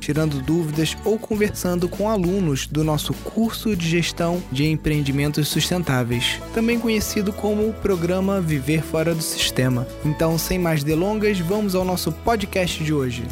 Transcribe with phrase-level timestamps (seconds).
[0.00, 6.80] tirando dúvidas ou conversando com alunos do nosso curso de gestão de empreendimentos sustentáveis, também
[6.80, 9.86] conhecido como o programa Viver Fora do Sistema.
[10.04, 13.22] Então, sem mais delongas, vamos ao nosso podcast de hoje.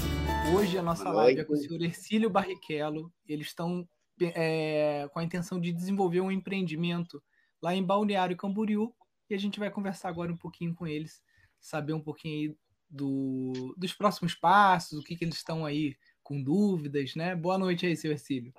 [0.54, 3.12] Hoje a nossa live é com o senhor Ercílio Barrichello.
[3.26, 3.88] Eles estão
[4.20, 7.22] é, com a intenção de desenvolver um empreendimento
[7.62, 8.92] lá em Balneário Camboriú
[9.30, 11.20] e a gente vai conversar agora um pouquinho com eles,
[11.60, 12.56] saber um pouquinho aí
[12.88, 15.94] do, dos próximos passos, o que, que eles estão aí
[16.28, 17.34] com dúvidas, né?
[17.34, 18.52] Boa noite aí, seu Ercílio.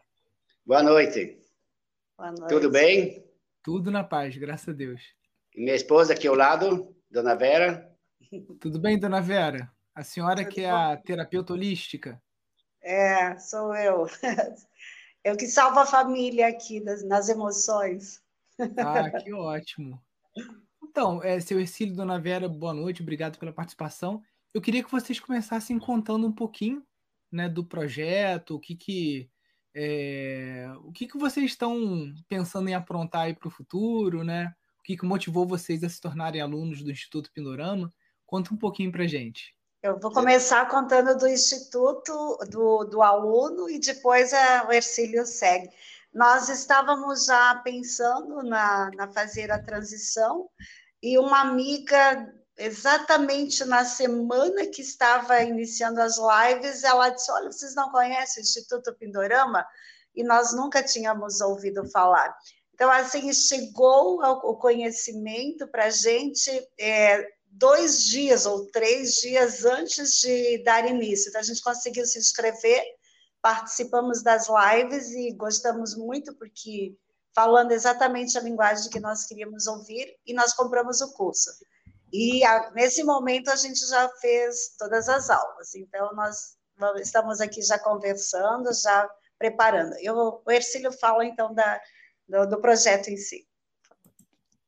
[0.66, 1.40] Boa noite.
[2.18, 2.50] Boa noite.
[2.50, 3.24] Tudo bem?
[3.64, 5.04] Tudo na paz, graças a Deus.
[5.56, 7.88] E minha esposa aqui ao lado, Dona Vera.
[8.60, 9.72] Tudo bem, Dona Vera?
[9.94, 12.20] A senhora Tudo que é a terapeuta holística?
[12.82, 14.08] É, sou eu.
[15.24, 18.20] Eu que salvo a família aqui das, nas emoções.
[18.78, 20.02] Ah, que ótimo.
[20.84, 24.22] Então, é, seu Ercílio, Dona Vera, boa noite, obrigado pela participação.
[24.54, 26.84] Eu queria que vocês começassem contando um pouquinho
[27.32, 29.30] né, do projeto, o que que
[29.76, 34.54] é, o que que vocês estão pensando em aprontar aí para o futuro, né?
[34.80, 37.92] O que que motivou vocês a se tornarem alunos do Instituto Pindorama?
[38.26, 39.56] Conta um pouquinho para gente.
[39.82, 45.70] Eu vou começar contando do Instituto, do, do aluno, e depois a, o Ercílio segue.
[46.14, 50.50] Nós estávamos já pensando na, na fazer a transição,
[51.02, 57.74] e uma amiga exatamente na semana que estava iniciando as lives, ela disse: Olha, vocês
[57.74, 59.66] não conhecem o Instituto Pindorama?
[60.14, 62.36] E nós nunca tínhamos ouvido falar.
[62.74, 66.50] Então, assim, chegou o conhecimento para a gente
[66.80, 71.30] é, dois dias ou três dias antes de dar início.
[71.30, 72.84] Então, a gente conseguiu se inscrever,
[73.42, 76.96] participamos das lives e gostamos muito, porque
[77.34, 81.50] falando exatamente a linguagem que nós queríamos ouvir, e nós compramos o curso.
[82.12, 86.58] E a, nesse momento a gente já fez todas as aulas, então nós
[87.02, 89.94] estamos aqui já conversando, já preparando.
[90.02, 91.80] Eu, o Ercílio fala então da,
[92.28, 93.48] do, do projeto em si.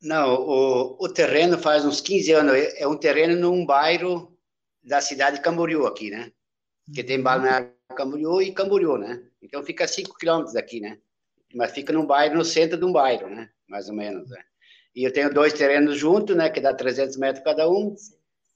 [0.02, 4.36] Não, o, o, terreno faz uns 15 anos, é um terreno num bairro
[4.84, 6.32] da cidade de Camboriú aqui, né?
[6.94, 9.24] Que tem Balneário Camboriú e Camboriú, né?
[9.42, 10.98] Então fica 5 quilômetros daqui, né?
[11.54, 13.50] Mas fica num bairro, no centro de um bairro, né?
[13.68, 14.44] Mais ou menos, né?
[14.96, 17.96] E eu tenho dois terrenos juntos, né, que dá 300 metros cada um,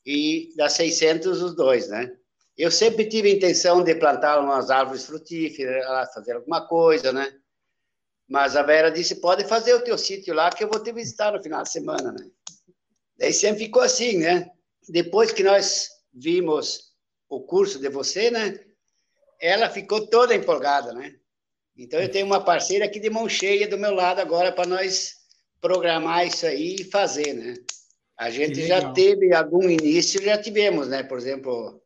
[0.06, 2.16] e dá 600 os dois, né?
[2.58, 7.34] Eu sempre tive a intenção de plantar umas árvores frutíferas, fazer alguma coisa, né?
[8.28, 11.34] Mas a Vera disse, pode fazer o teu sítio lá, que eu vou te visitar
[11.34, 12.30] no final de semana, né?
[13.18, 14.50] Daí sempre ficou assim, né?
[14.88, 16.94] Depois que nós vimos
[17.28, 18.60] o curso de você, né?
[19.40, 21.16] Ela ficou toda empolgada, né?
[21.78, 25.15] Então eu tenho uma parceira aqui de mão cheia do meu lado agora para nós
[25.66, 27.56] programar isso aí e fazer, né?
[28.20, 31.02] A gente já teve algum início, já tivemos, né?
[31.02, 31.82] Por exemplo,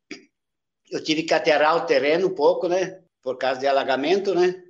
[0.91, 3.01] eu tive que aterrar o terreno um pouco, né?
[3.23, 4.62] Por causa de alagamento, né?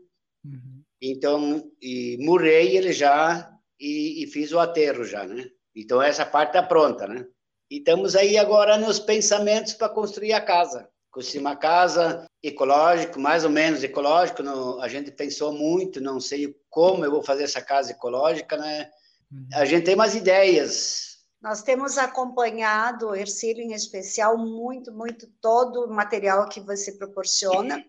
[0.46, 0.84] Uhum.
[1.02, 5.50] Então, e murei ele já e, e, fiz o aterro já, né?
[5.76, 7.26] Então, essa parte está pronta, né?
[7.72, 10.88] E estamos aí agora nos pensamentos para construir a casa.
[11.12, 14.44] Construir uma casa ecológico, mais ou menos ecológico.
[14.44, 18.92] No, a gente pensou muito, não sei como eu vou fazer essa casa ecológica, né?
[19.54, 21.20] A gente tem umas ideias.
[21.42, 27.84] Nós temos acompanhado, Ercílio em especial, muito, muito todo o material que você proporciona.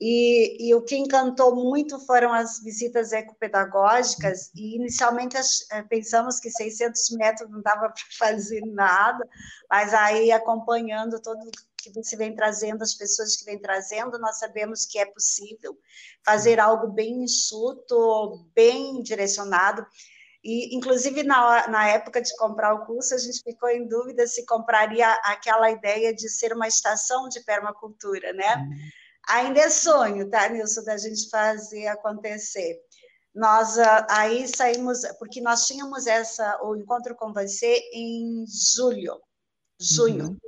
[0.00, 6.50] E, e, o que encantou muito foram as visitas ecopedagógicas, e inicialmente eh, pensamos que
[6.50, 9.28] 600 metros não dava para fazer nada,
[9.68, 14.86] mas aí acompanhando todo que você vem trazendo, as pessoas que vem trazendo, nós sabemos
[14.86, 15.76] que é possível
[16.24, 19.84] fazer algo bem enxuto, bem direcionado.
[20.42, 24.46] E, inclusive, na, na época de comprar o curso, a gente ficou em dúvida se
[24.46, 28.56] compraria aquela ideia de ser uma estação de permacultura, né?
[28.56, 28.76] Uhum.
[29.28, 32.78] Ainda é sonho, tá, Nilson, da gente fazer acontecer.
[33.34, 39.20] Nós ah, aí saímos, porque nós tínhamos essa, o encontro com você em julho,
[39.78, 40.38] junho, uhum.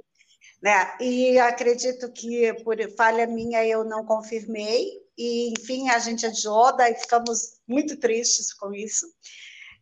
[0.63, 0.97] né?
[1.01, 4.89] E acredito que por falha minha eu não confirmei,
[5.19, 9.07] e enfim, a gente adiou, daí ficamos muito tristes com isso.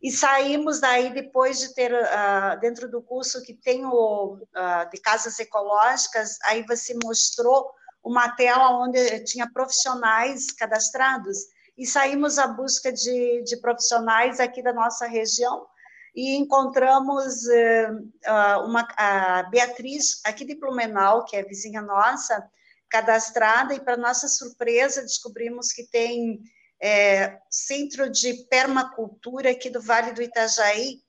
[0.01, 4.99] E saímos daí depois de ter, uh, dentro do curso que tem o uh, de
[5.01, 7.69] casas ecológicas, aí você mostrou
[8.01, 11.37] uma tela onde tinha profissionais cadastrados,
[11.77, 15.67] e saímos à busca de, de profissionais aqui da nossa região,
[16.15, 22.49] e encontramos uh, uma, a Beatriz, aqui de Blumenau, que é vizinha nossa,
[22.89, 26.41] cadastrada, e para nossa surpresa descobrimos que tem
[26.81, 31.01] é, centro de permacultura aqui do Vale do Itajaí,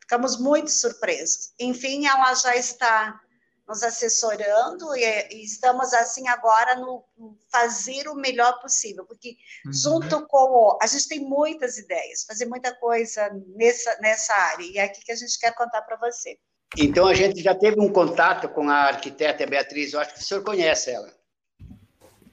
[0.00, 1.52] ficamos muito surpresos.
[1.58, 3.20] Enfim, ela já está
[3.68, 7.04] nos assessorando e, e, estamos assim agora no
[7.52, 9.72] fazer o melhor possível, porque uhum.
[9.72, 14.84] junto com a gente tem muitas ideias, fazer muita coisa nessa nessa área e é
[14.84, 16.38] aqui que a gente quer contar para você.
[16.78, 20.24] Então a gente já teve um contato com a arquiteta Beatriz, eu acho que o
[20.24, 21.12] senhor conhece ela.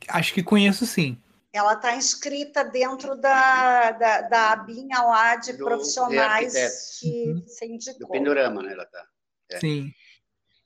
[0.08, 1.22] Acho que conheço sim.
[1.56, 7.48] Ela está inscrita dentro da, da, da abinha lá de Do, profissionais de que uhum.
[7.48, 8.00] se indicou.
[8.00, 8.74] Do Pindorama, né?
[8.74, 9.08] Ela está.
[9.52, 9.60] É.
[9.60, 9.92] Sim.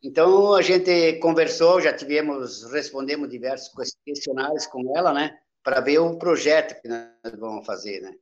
[0.02, 3.72] Então a gente conversou, já tivemos, respondemos diversos
[4.06, 8.16] questionários com ela, né, para ver o projeto que nós vamos fazer, né.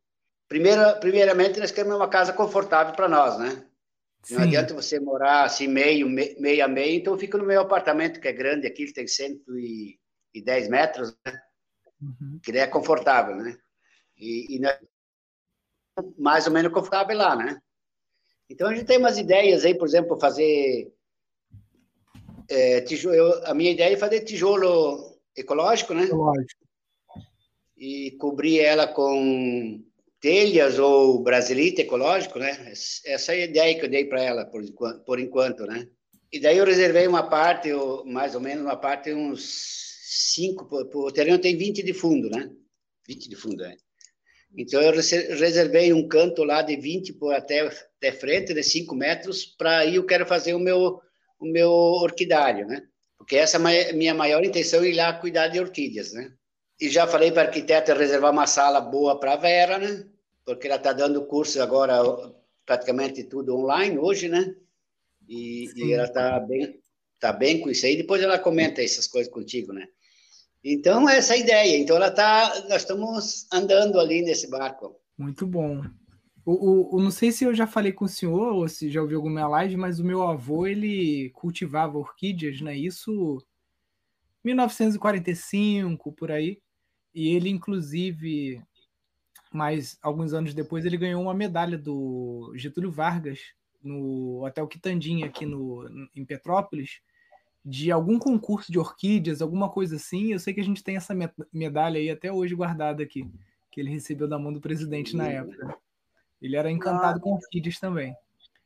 [0.49, 3.63] Primeira, primeiramente nós queremos uma casa confortável para nós, né.
[4.23, 4.35] Sim.
[4.35, 8.27] Não adianta você morar assim meio, meio a meio, então fica no meu apartamento que
[8.27, 11.39] é grande aqui, ele tem 110 metros, né,
[12.01, 12.39] uhum.
[12.43, 13.57] que é confortável, né.
[14.17, 14.77] E, e nós,
[16.17, 17.59] mais ou menos confortável lá, né.
[18.49, 20.91] Então a gente tem umas ideias aí, por exemplo, fazer
[22.49, 26.03] é, tijolo, eu, a minha ideia é fazer tijolo ecológico, né?
[26.03, 26.65] Ecológico.
[27.75, 29.83] E cobrir ela com
[30.19, 32.71] telhas ou brasilite ecológico, né?
[33.05, 35.87] Essa é a ideia que eu dei para ela por enquanto, por enquanto, né?
[36.31, 37.69] E daí eu reservei uma parte,
[38.05, 42.49] mais ou menos uma parte, uns cinco, o terreno tem 20 de fundo, né?
[43.07, 43.75] 20 de fundo, né?
[44.57, 49.45] Então eu reservei um canto lá de 20 por até, até frente, de 5 metros,
[49.45, 51.01] para aí eu quero fazer o meu
[51.39, 52.87] o meu orquidário, né?
[53.17, 56.33] Porque essa é a minha maior intenção, ir lá cuidar de orquídeas, né?
[56.79, 60.07] E já falei para a arquiteta reservar uma sala boa para a Vera, né?
[60.45, 62.01] Porque ela está dando curso agora,
[62.65, 64.55] praticamente tudo online hoje, né?
[65.27, 66.79] E, e ela está bem,
[67.19, 67.97] tá bem com isso aí.
[67.97, 69.87] Depois ela comenta essas coisas contigo, né?
[70.63, 71.77] Então, essa é a ideia.
[71.77, 74.95] Então, ela tá, nós estamos andando ali nesse barco.
[75.17, 75.81] Muito bom.
[76.45, 79.01] O, o, o, não sei se eu já falei com o senhor ou se já
[79.01, 82.75] ouviu alguma live, mas o meu avô ele cultivava orquídeas, né?
[82.75, 83.45] Isso
[84.43, 86.61] 1945 por aí.
[87.13, 88.61] E ele inclusive,
[89.51, 93.39] mais alguns anos depois, ele ganhou uma medalha do Getúlio Vargas
[93.83, 97.01] no Hotel Quitandinha aqui no em Petrópolis
[97.69, 100.31] de algum concurso de orquídeas, alguma coisa assim.
[100.31, 101.13] Eu sei que a gente tem essa
[101.51, 103.29] medalha aí até hoje guardada aqui,
[103.69, 105.77] que ele recebeu da mão do presidente na época.
[106.41, 107.21] Ele era encantado ah.
[107.21, 108.15] com orquídeas também.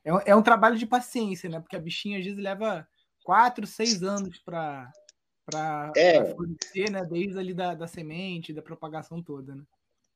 [0.06, 1.60] É, é, um trabalho de paciência, né?
[1.60, 2.88] Porque a bichinha às vezes leva
[3.24, 4.92] quatro, seis anos para
[5.44, 6.24] para é.
[6.24, 7.04] florescer, né?
[7.04, 9.64] Desde ali da, da semente, da propagação toda, né?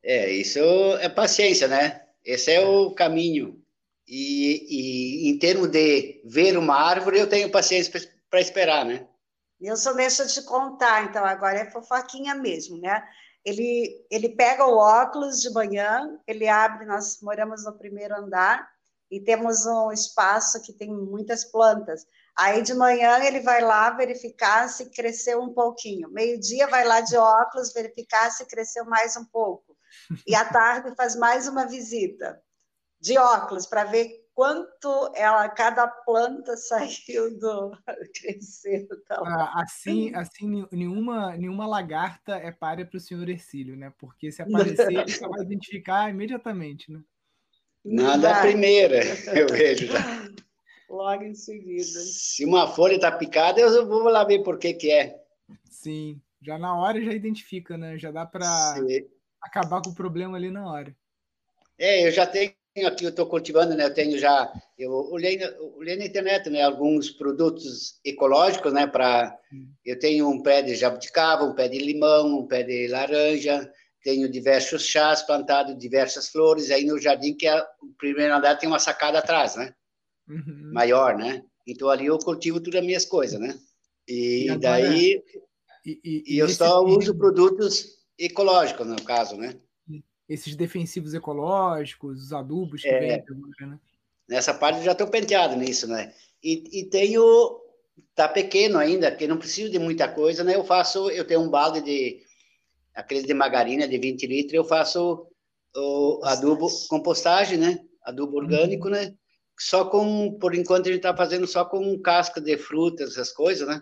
[0.04, 0.60] É, isso
[1.00, 2.04] é paciência, né?
[2.24, 2.66] Esse é, é.
[2.68, 3.60] o caminho.
[4.08, 7.92] E, e em termos de ver uma árvore, eu tenho paciência
[8.36, 9.08] para esperar, né?
[9.62, 13.02] Eu só deixo te contar, então agora é fofoquinha mesmo, né?
[13.46, 18.70] Ele, ele pega o óculos de manhã, ele abre, nós moramos no primeiro andar
[19.10, 22.06] e temos um espaço que tem muitas plantas.
[22.38, 26.10] Aí de manhã ele vai lá verificar se cresceu um pouquinho.
[26.10, 29.78] Meio-dia vai lá de óculos verificar se cresceu mais um pouco.
[30.28, 32.42] E à tarde faz mais uma visita
[33.00, 37.72] de óculos para ver quanto ela cada planta saiu do
[38.14, 39.26] cresceu tal.
[39.26, 43.92] Ah, assim assim nenhuma nenhuma lagarta é páreo para o senhor Ercílio né?
[43.98, 47.02] Porque se aparecer ele só vai identificar imediatamente né?
[47.84, 49.00] Nada a primeira
[49.34, 50.00] eu vejo já.
[50.90, 51.84] Logo em seguida.
[51.84, 55.16] Se uma folha está picada eu vou lá ver por que que é.
[55.70, 57.98] Sim já na hora já identifica né?
[57.98, 58.76] Já dá para
[59.42, 60.96] acabar com o problema ali na hora.
[61.78, 63.86] É eu já tenho aqui, eu estou cultivando, né?
[63.86, 65.40] Eu tenho já, eu olhei,
[65.78, 66.64] olhei na internet, né?
[66.64, 68.86] Alguns produtos ecológicos, né?
[68.86, 69.38] Para,
[69.86, 73.72] eu tenho um pé de jabuticaba, um pé de limão, um pé de laranja,
[74.04, 76.70] tenho diversos chás plantados, diversas flores.
[76.72, 79.74] Aí no jardim que é o primeiro andar tem uma sacada atrás, né?
[80.28, 80.72] Uhum.
[80.74, 81.44] Maior, né?
[81.66, 83.58] Então ali eu cultivo todas as minhas coisas, né?
[84.08, 85.24] E, e daí
[85.86, 89.56] e, e, e eu só uso produtos ecológicos no caso, né?
[90.28, 93.80] Esses defensivos ecológicos, os adubos que é, vem agora, né?
[94.28, 96.14] Nessa parte já estou penteado nisso, né?
[96.44, 97.62] E, e tenho
[98.14, 100.56] tá pequeno ainda, que não preciso de muita coisa, né?
[100.56, 102.22] Eu faço, eu tenho um balde de
[102.94, 105.28] aqueles de margarina de 20 litros, eu faço
[105.76, 107.80] o adubo compostagem, né?
[108.04, 108.94] Adubo orgânico, uhum.
[108.94, 109.14] né?
[109.58, 113.68] Só com, por enquanto a gente está fazendo só com casca de frutas, essas coisas,
[113.68, 113.82] né?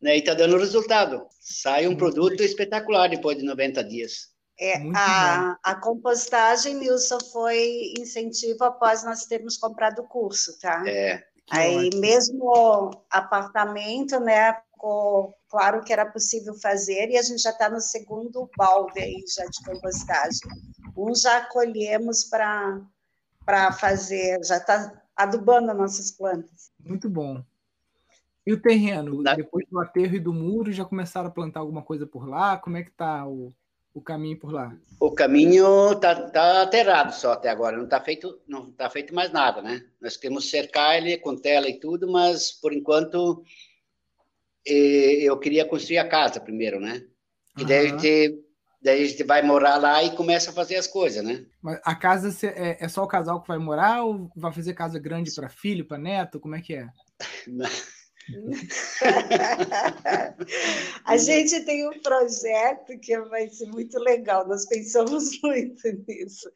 [0.00, 0.16] né?
[0.16, 1.26] E está dando resultado.
[1.40, 4.35] Sai um produto espetacular depois de 90 dias.
[4.58, 10.82] É, a, a, compostagem, Nilson, foi incentivo após nós termos comprado o curso, tá?
[10.86, 11.22] É.
[11.50, 12.00] Aí ótimo.
[12.00, 14.54] mesmo apartamento, né?
[14.72, 19.22] Ficou claro que era possível fazer e a gente já está no segundo balde aí
[19.28, 20.40] já de compostagem.
[20.96, 22.80] Um já colhemos para
[23.44, 26.72] para fazer, já está adubando as nossas plantas.
[26.80, 27.44] Muito bom.
[28.44, 32.06] E o terreno, depois do aterro e do muro, já começaram a plantar alguma coisa
[32.06, 32.58] por lá?
[32.58, 33.54] Como é que está o,
[33.96, 34.76] o caminho por lá?
[35.00, 39.32] O caminho está tá aterrado só até agora, não está feito, não tá feito mais
[39.32, 39.82] nada, né?
[39.98, 43.42] Nós queremos cercar ele com tela e tudo, mas por enquanto
[44.66, 47.06] eu queria construir a casa primeiro, né?
[47.56, 47.66] E uhum.
[47.66, 48.44] daí, a gente,
[48.82, 51.46] daí a gente vai morar lá e começa a fazer as coisas, né?
[51.62, 54.98] Mas a casa é, é só o casal que vai morar ou vai fazer casa
[54.98, 56.38] grande para filho, para neto?
[56.38, 56.86] Como é que é?
[61.04, 66.50] a gente tem um projeto que vai ser muito legal, nós pensamos muito nisso.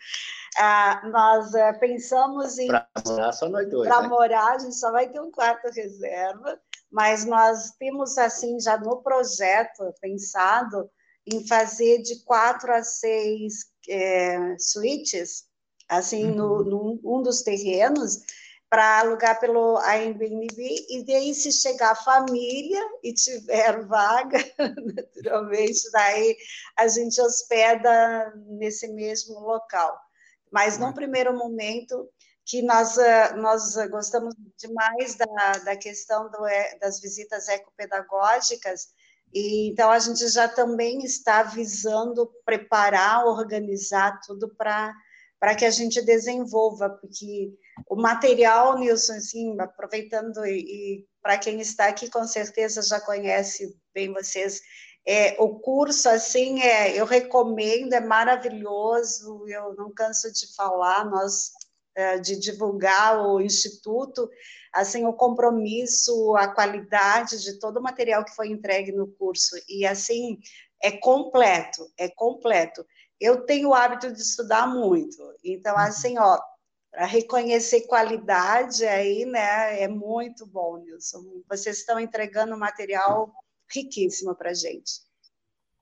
[0.59, 2.67] Ah, nós ah, pensamos em.
[2.67, 3.89] Para morar só nós dois.
[3.89, 4.09] Para né?
[4.09, 6.61] morar, a gente só vai ter um quarto reserva,
[6.91, 10.91] mas nós temos, assim, já no projeto pensado
[11.27, 15.45] em fazer de quatro a seis é, suítes,
[15.89, 16.35] assim, uhum.
[16.35, 18.19] no, no, um dos terrenos
[18.71, 24.39] para alugar pelo Airbnb, e daí se chegar a família e tiver vaga,
[24.95, 26.37] naturalmente, daí
[26.77, 29.99] a gente hospeda nesse mesmo local.
[30.53, 32.09] Mas num primeiro momento,
[32.47, 32.97] que nós,
[33.37, 36.39] nós gostamos demais da, da questão do,
[36.81, 38.89] das visitas ecopedagógicas,
[39.33, 46.03] e então a gente já também está visando preparar, organizar tudo para que a gente
[46.03, 47.53] desenvolva, porque
[47.89, 53.77] o material, Nilson, assim, aproveitando e, e para quem está aqui com certeza já conhece
[53.95, 54.61] bem vocês,
[55.07, 61.51] é, o curso, assim, é, eu recomendo, é maravilhoso, eu não canso de falar, nós,
[61.95, 64.29] é, de divulgar o Instituto,
[64.73, 69.87] assim, o compromisso, a qualidade de todo o material que foi entregue no curso, e
[69.87, 70.39] assim,
[70.83, 72.85] é completo, é completo
[73.21, 75.23] eu tenho o hábito de estudar muito.
[75.45, 75.81] Então, uhum.
[75.81, 76.41] assim, ó,
[76.91, 81.43] para reconhecer qualidade aí, né, é muito bom, Nilson.
[81.49, 83.33] Vocês estão entregando material
[83.73, 85.09] riquíssimo para a gente.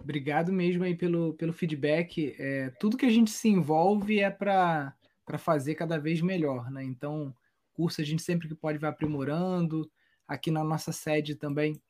[0.00, 2.34] Obrigado mesmo aí pelo, pelo feedback.
[2.38, 4.94] É, tudo que a gente se envolve é para
[5.38, 6.84] fazer cada vez melhor, né?
[6.84, 7.34] Então,
[7.72, 9.90] curso a gente sempre que pode vai aprimorando.
[10.26, 11.80] Aqui na nossa sede também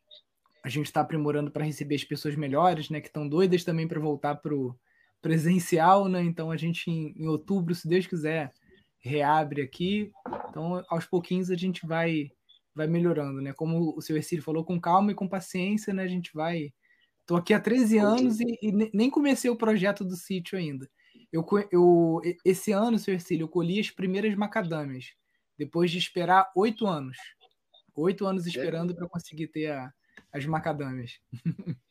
[0.63, 3.01] a gente está aprimorando para receber as pessoas melhores, né?
[3.01, 4.75] Que estão doidas também para voltar para o
[5.21, 6.23] presencial, né?
[6.23, 8.53] Então a gente em, em, outubro, se Deus quiser,
[9.01, 10.13] reabre aqui.
[10.49, 12.31] Então aos pouquinhos a gente vai
[12.75, 13.53] vai melhorando, né?
[13.53, 16.05] Como o seu Ercílio falou, com calma e com paciência, né?
[16.05, 16.73] A gente vai.
[17.27, 20.89] Tô aqui há 13 anos e, e nem comecei o projeto do sítio ainda.
[21.33, 25.13] Eu, eu esse ano, seu Ercílio, eu colhi as primeiras macadâmias,
[25.59, 27.19] depois de esperar oito anos.
[27.95, 29.93] Oito anos esperando para conseguir ter a,
[30.33, 31.19] as macadâmias.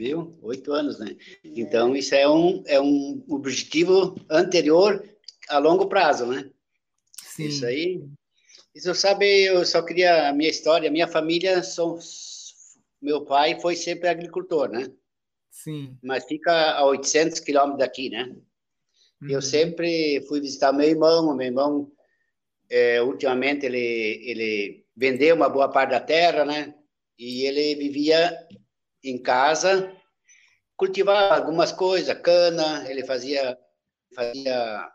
[0.00, 0.38] viu?
[0.40, 1.14] Oito anos, né?
[1.44, 5.06] Então, isso é um, é um objetivo anterior
[5.50, 6.50] a longo prazo, né?
[7.22, 7.46] Sim.
[7.46, 8.02] Isso aí.
[8.74, 11.98] Isso, sabe, eu só queria a minha história, a minha família, são,
[13.02, 14.90] meu pai foi sempre agricultor, né?
[15.50, 15.98] Sim.
[16.02, 18.34] Mas fica a 800 quilômetros daqui, né?
[19.20, 19.28] Uhum.
[19.28, 21.92] Eu sempre fui visitar meu irmão, meu irmão,
[22.70, 26.72] é, ultimamente, ele, ele vendeu uma boa parte da terra, né?
[27.18, 28.32] E ele vivia
[29.02, 29.92] em casa,
[30.76, 33.58] cultivava algumas coisas, cana, ele fazia,
[34.14, 34.90] fazia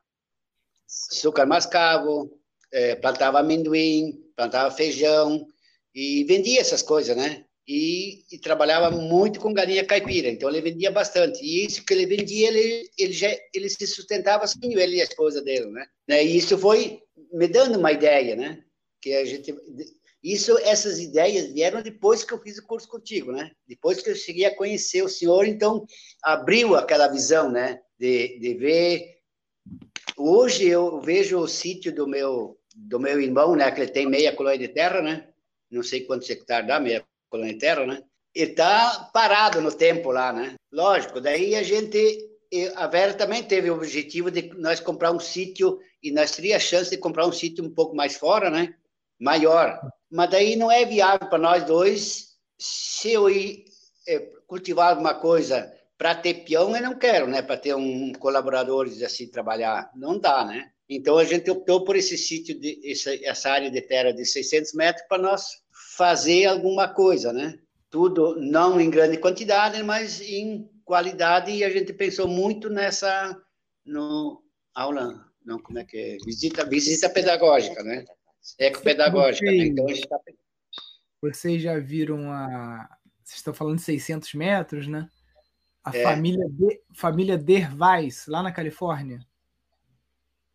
[1.11, 2.31] açúcar mascavo,
[2.71, 5.45] é, plantava amendoim, plantava feijão
[5.93, 7.45] e vendia essas coisas, né?
[7.67, 11.43] E, e, trabalhava muito com galinha caipira, então ele vendia bastante.
[11.43, 15.05] E isso que ele vendia, ele, ele, já, ele se sustentava sozinho, ele e a
[15.05, 15.71] esposa dele,
[16.07, 16.23] né?
[16.23, 17.01] E isso foi
[17.33, 18.63] me dando uma ideia, né?
[19.01, 19.51] Que a gente
[20.25, 23.51] isso, essas ideias vieram depois que eu fiz o curso contigo, né?
[23.67, 25.85] Depois que eu cheguei a conhecer o senhor, então
[26.23, 27.79] abriu aquela visão, né?
[27.99, 29.14] De, de ver.
[30.17, 33.71] Hoje eu vejo o sítio do meu do meu irmão, né?
[33.71, 35.27] Que ele tem meia colônia de terra, né?
[35.71, 38.01] Não sei quantos hectares dá meia colônia de terra, né?
[38.33, 40.55] Ele está parado no tempo lá, né?
[40.71, 41.21] Lógico.
[41.21, 42.31] Daí a gente
[42.75, 46.67] a Vera também teve o objetivo de nós comprar um sítio e nós teríamos a
[46.67, 48.75] chance de comprar um sítio um pouco mais fora, né?
[49.19, 49.79] Maior
[50.15, 52.37] mas daí não é viável para nós dois.
[52.57, 53.65] Se eu ir
[54.07, 57.41] é, cultivar alguma coisa para ter peão, eu não quero, né?
[57.41, 60.71] Para ter um colaborador assim trabalhar, não dá, né?
[60.89, 64.73] Então a gente optou por esse sítio, de, essa, essa área de terra de 600
[64.73, 65.63] metros para nós
[65.97, 67.57] fazer alguma coisa, né?
[67.89, 73.35] Tudo não em grande quantidade, mas em qualidade e a gente pensou muito nessa
[73.85, 76.17] no aula, não como é que é?
[76.25, 78.05] visita visita pedagógica, né?
[78.59, 79.45] Ecopedagógica.
[79.45, 79.67] Né?
[79.67, 80.19] Então a gente tá...
[81.21, 82.87] Vocês já viram a
[83.23, 85.09] vocês estão falando de 600 metros, né?
[85.85, 86.01] A é.
[86.01, 89.19] família de, família Dervais lá na Califórnia.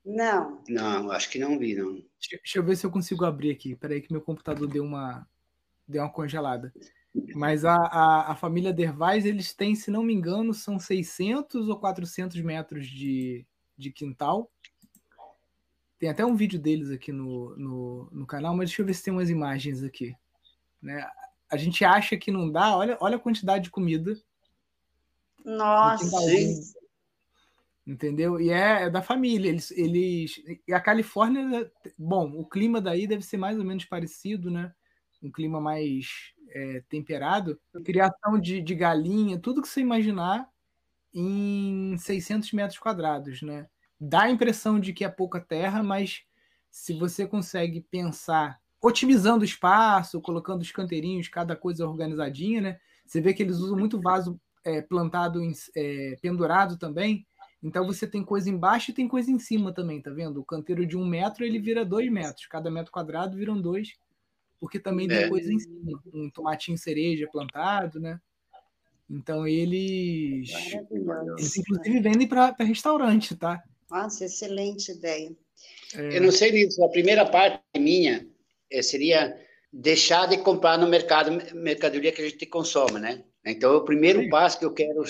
[0.05, 0.61] Não.
[0.69, 1.93] Não, acho que não vi, não.
[1.93, 3.77] Deixa, deixa eu ver se eu consigo abrir aqui.
[3.77, 5.27] Peraí que meu computador deu uma
[5.87, 6.73] deu uma congelada.
[7.35, 11.79] Mas a, a, a, família Dervais, eles têm, se não me engano, são 600 ou
[11.79, 13.45] 400 metros de,
[13.77, 14.51] de quintal.
[15.99, 19.03] Tem até um vídeo deles aqui no, no, no, canal, mas deixa eu ver se
[19.03, 20.15] tem umas imagens aqui.
[20.81, 21.05] Né?
[21.51, 24.17] A gente acha que não dá, olha, olha a quantidade de comida.
[25.45, 26.17] Nossa!
[27.87, 28.41] Entendeu?
[28.41, 29.49] E é, é, da família.
[29.49, 30.43] Eles, eles.
[30.67, 34.73] E a Califórnia, bom, o clima daí deve ser mais ou menos parecido, né?
[35.23, 40.49] Um clima mais é, temperado, criação de, de galinha, tudo que você imaginar
[41.13, 43.69] em 600 metros quadrados, né?
[44.01, 46.23] Dá a impressão de que é pouca terra, mas
[46.71, 52.81] se você consegue pensar otimizando o espaço, colocando os canteirinhos, cada coisa organizadinha, né?
[53.05, 57.27] Você vê que eles usam muito vaso é, plantado, em, é, pendurado também.
[57.63, 60.41] Então você tem coisa embaixo e tem coisa em cima também, tá vendo?
[60.41, 63.99] O canteiro de um metro ele vira dois metros, cada metro quadrado viram dois
[64.61, 65.29] porque também tem é.
[65.29, 68.21] coisa em cima, um tomatinho cereja plantado, né?
[69.09, 70.53] Então eles,
[71.37, 73.61] eles inclusive vendem para restaurante, tá?
[73.91, 75.33] Nossa, excelente ideia.
[75.95, 76.19] É...
[76.19, 76.85] Eu não sei nisso.
[76.85, 78.29] A primeira parte minha
[78.71, 79.37] é, seria
[79.73, 83.25] deixar de comprar no mercado mercadoria que a gente consome, né?
[83.45, 84.29] Então, o primeiro Sim.
[84.29, 85.03] passo que eu quero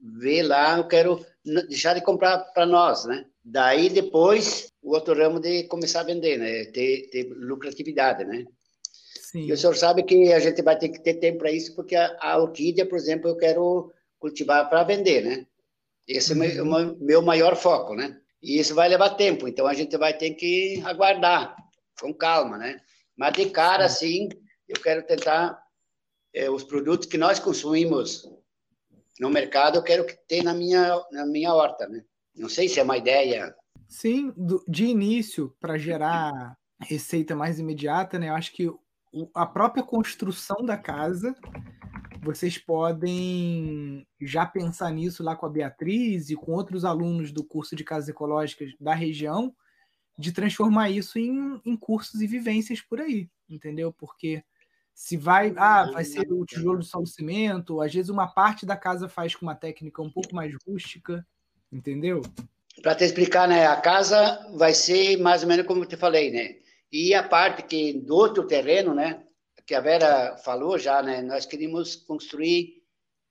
[0.00, 1.24] ver lá, eu quero
[1.68, 3.24] deixar de comprar para nós, né?
[3.42, 6.66] Daí, depois, o outro ramo de começar a vender, né?
[6.66, 8.44] Ter, ter lucratividade, né?
[9.34, 9.46] Sim.
[9.46, 11.96] E o senhor sabe que a gente vai ter que ter tempo para isso, porque
[11.96, 15.46] a, a, orquídea, por exemplo, eu quero cultivar para vender, né?
[16.06, 16.42] Esse uhum.
[16.44, 18.18] é o meu, meu maior foco, né?
[18.42, 21.56] E isso vai levar tempo, então a gente vai ter que aguardar
[21.98, 22.78] com calma, né?
[23.16, 24.28] Mas de cara, sim,
[24.68, 25.63] eu quero tentar
[26.34, 28.28] é, os produtos que nós consumimos
[29.20, 32.04] no mercado, eu quero que tenha na minha na minha horta, né?
[32.34, 33.54] Não sei se é uma ideia.
[33.88, 38.28] Sim, do, de início para gerar receita mais imediata, né?
[38.28, 38.68] Eu acho que
[39.32, 41.32] a própria construção da casa,
[42.20, 47.76] vocês podem já pensar nisso lá com a Beatriz e com outros alunos do curso
[47.76, 49.54] de casas ecológicas da região,
[50.18, 53.92] de transformar isso em, em cursos e vivências por aí, entendeu?
[53.92, 54.42] Porque
[54.94, 58.76] se vai, ah, vai ser o tijolo de solo cimento, às vezes uma parte da
[58.76, 61.26] casa faz com uma técnica um pouco mais rústica,
[61.70, 62.22] entendeu?
[62.80, 66.30] Para te explicar, né, a casa vai ser mais ou menos como eu te falei,
[66.30, 66.56] né?
[66.92, 69.24] E a parte que do outro terreno, né,
[69.66, 72.82] que a Vera falou já, né, nós queríamos construir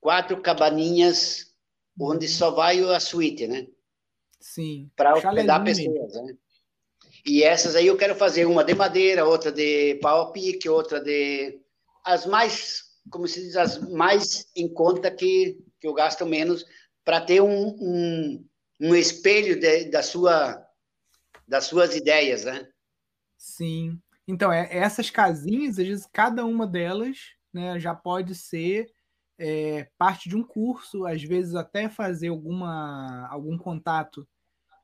[0.01, 1.53] quatro cabaninhas
[1.99, 3.67] onde só vai a suíte, né?
[4.39, 4.91] Sim.
[4.95, 6.35] Para hospedar pessoas, né?
[7.25, 10.99] E essas aí eu quero fazer uma de madeira, outra de pau a pique, outra
[10.99, 11.59] de
[12.03, 16.65] as mais, como se diz, as mais em conta que que eu gasto menos
[17.03, 18.45] para ter um, um,
[18.79, 20.65] um espelho de, da sua
[21.47, 22.67] das suas ideias, né?
[23.37, 23.99] Sim.
[24.25, 27.17] Então, é, essas casinhas, às vezes, cada uma delas
[27.53, 28.89] né, já pode ser
[29.37, 34.25] é, parte de um curso, às vezes até fazer alguma, algum contato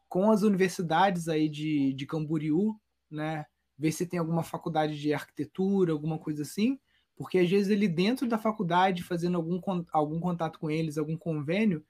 [0.10, 2.76] com as universidades aí de, de Camboriú,
[3.10, 3.46] né?
[3.78, 6.78] Ver se tem alguma faculdade de arquitetura, alguma coisa assim,
[7.16, 9.62] porque às vezes ele dentro da faculdade, fazendo algum,
[9.94, 11.86] algum contato com eles, algum convênio,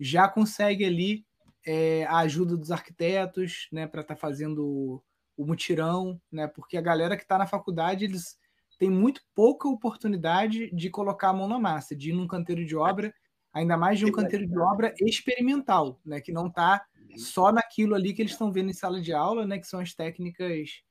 [0.00, 1.26] já consegue ali
[1.66, 5.02] é, a ajuda dos arquitetos, né, para estar tá fazendo
[5.36, 6.48] o mutirão, né?
[6.48, 8.36] Porque a galera que está na faculdade, eles
[8.78, 12.76] têm muito pouca oportunidade de colocar a mão na massa, de ir num canteiro de
[12.76, 13.14] obra,
[13.52, 16.20] ainda mais de um canteiro de obra experimental, né?
[16.20, 16.84] Que não está
[17.16, 19.58] só naquilo ali que eles estão vendo em sala de aula, né?
[19.58, 20.82] Que são as técnicas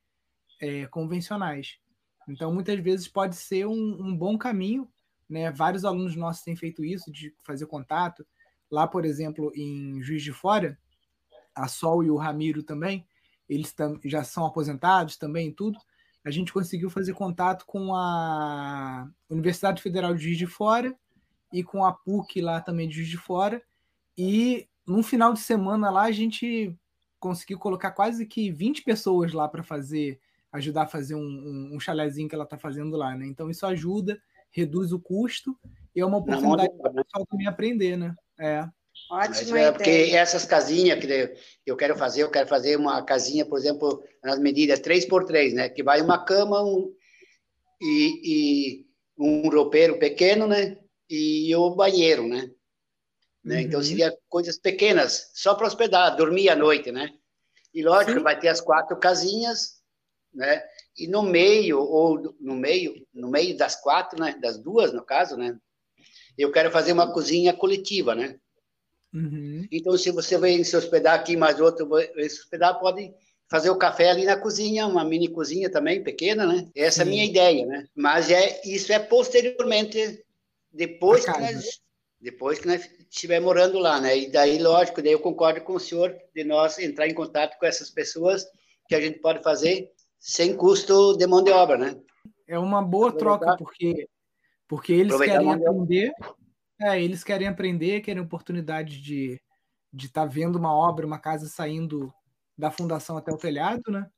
[0.62, 1.78] é, convencionais.
[2.28, 4.90] Então, muitas vezes pode ser um, um bom caminho,
[5.30, 5.52] né?
[5.52, 8.26] Vários alunos nossos têm feito isso, de fazer contato.
[8.70, 10.78] Lá, por exemplo, em Juiz de Fora,
[11.56, 13.08] a Sol e o Ramiro também,
[13.48, 13.74] eles
[14.06, 15.80] já são aposentados também tudo.
[16.24, 20.94] A gente conseguiu fazer contato com a Universidade Federal de Juiz de Fora
[21.54, 23.62] e com a PUC lá também de Juiz de Fora.
[24.18, 26.74] E num final de semana lá a gente
[27.20, 30.20] conseguiu colocar quase que 20 pessoas lá para fazer,
[30.52, 33.26] ajudar a fazer um, um, um chalezinho que ela está fazendo lá, né?
[33.26, 34.18] Então isso ajuda,
[34.50, 35.58] reduz o custo
[35.96, 38.16] e é uma oportunidade para o pessoal também aprender, né?
[38.40, 38.68] É.
[39.12, 43.60] Ótima é, Porque essas casinhas que eu quero fazer, eu quero fazer uma casinha, por
[43.60, 45.70] exemplo, nas medidas 3x3, né?
[45.70, 46.92] Que vai uma cama um,
[47.82, 48.86] e, e
[49.18, 50.78] um roupeiro pequeno, né?
[51.10, 52.50] E o banheiro, né?
[53.48, 53.62] Né?
[53.62, 53.84] Então, uhum.
[53.84, 57.10] Então seria coisas pequenas, só para hospedar, dormir à noite, né?
[57.74, 58.24] E lógico, Sim.
[58.24, 59.78] vai ter as quatro casinhas,
[60.34, 60.62] né?
[60.98, 64.38] E no meio ou no meio, no meio das quatro, né?
[64.42, 65.58] Das duas, no caso, né?
[66.38, 68.38] Eu quero fazer uma cozinha coletiva, né?
[69.14, 69.66] Uhum.
[69.72, 73.14] Então, se você vem se hospedar aqui, mais outro vai se hospedar, pode
[73.50, 76.70] fazer o café ali na cozinha, uma mini cozinha também, pequena, né?
[76.76, 77.02] Essa Sim.
[77.02, 77.88] é a minha ideia, né?
[77.96, 80.22] Mas é, isso é posteriormente,
[80.70, 81.80] depois que nós
[82.20, 84.18] depois que nós estiver morando lá, né?
[84.18, 87.66] E daí, lógico, daí eu concordo com o senhor de nós entrar em contato com
[87.66, 88.46] essas pessoas
[88.88, 92.00] que a gente pode fazer sem custo de mão de obra, né?
[92.48, 94.08] É uma boa troca porque
[94.68, 96.12] porque eles querem aprender,
[96.82, 99.40] é, eles querem aprender, querem oportunidade de
[99.94, 102.14] de estar tá vendo uma obra, uma casa saindo
[102.58, 104.10] da fundação até o telhado, né?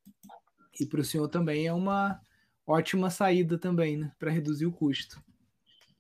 [0.79, 2.19] E para o senhor também é uma
[2.65, 4.12] ótima saída também, né?
[4.17, 5.21] Para reduzir o custo.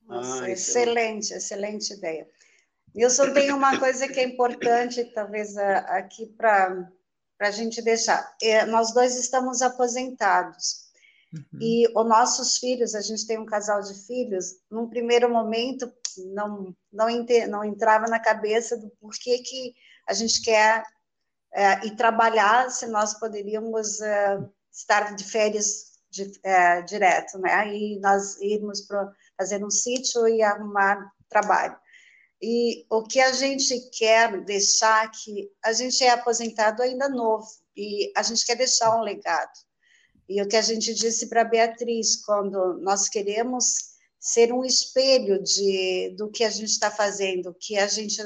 [0.09, 2.27] Nossa, ah, excelente, excelente ideia.
[2.95, 6.89] Wilson, tem uma coisa que é importante, talvez, aqui para
[7.39, 8.35] a gente deixar.
[8.41, 10.89] É, nós dois estamos aposentados.
[11.31, 11.59] Uhum.
[11.61, 15.91] E os nossos filhos, a gente tem um casal de filhos, num primeiro momento
[16.33, 17.07] não, não,
[17.47, 19.75] não entrava na cabeça do porquê que
[20.07, 20.83] a gente quer
[21.53, 24.39] é, ir trabalhar se nós poderíamos é,
[24.71, 27.73] estar de férias de, é, direto, né?
[27.73, 31.77] E nós irmos para fazer um sítio e arrumar trabalho.
[32.41, 38.11] E o que a gente quer deixar que a gente é aposentado ainda novo e
[38.15, 39.51] a gente quer deixar um legado.
[40.27, 46.13] E o que a gente disse para Beatriz quando nós queremos ser um espelho de
[46.17, 48.21] do que a gente está fazendo, que a gente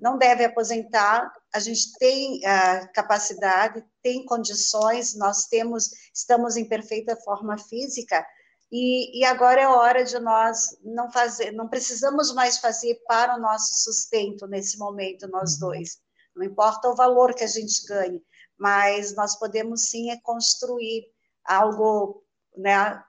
[0.00, 7.16] não deve aposentar, a gente tem uh, capacidade, tem condições, nós temos, estamos em perfeita
[7.16, 8.24] forma física,
[8.72, 13.40] e, e, agora é hora de nós não fazer, não precisamos mais fazer para o
[13.40, 15.68] nosso sustento nesse momento, nós uhum.
[15.68, 15.98] dois.
[16.34, 18.20] Não importa o valor que a gente ganhe,
[18.58, 21.04] mas nós podemos sim é construir
[21.44, 22.23] algo,
[22.56, 23.02] né?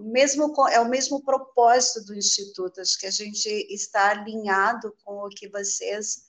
[0.00, 5.28] Mesmo é o mesmo propósito do instituto, acho que a gente está alinhado com o
[5.28, 6.22] que vocês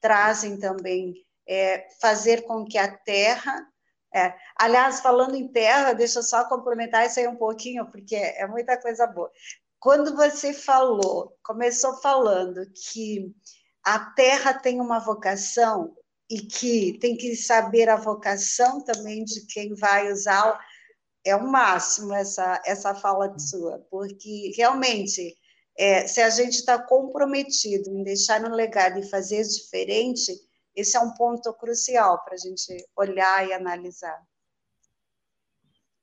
[0.00, 1.14] trazem também,
[1.48, 3.66] é, fazer com que a terra
[4.14, 4.34] é.
[4.58, 8.80] Aliás, falando em terra, deixa eu só complementar isso aí um pouquinho, porque é muita
[8.80, 9.30] coisa boa.
[9.78, 13.30] Quando você falou, começou falando que
[13.84, 15.94] a terra tem uma vocação
[16.30, 20.58] e que tem que saber a vocação também de quem vai usar,
[21.26, 25.36] é o máximo essa, essa fala sua, porque realmente,
[25.76, 30.32] é, se a gente está comprometido em deixar um legado e fazer diferente,
[30.74, 34.22] esse é um ponto crucial para a gente olhar e analisar.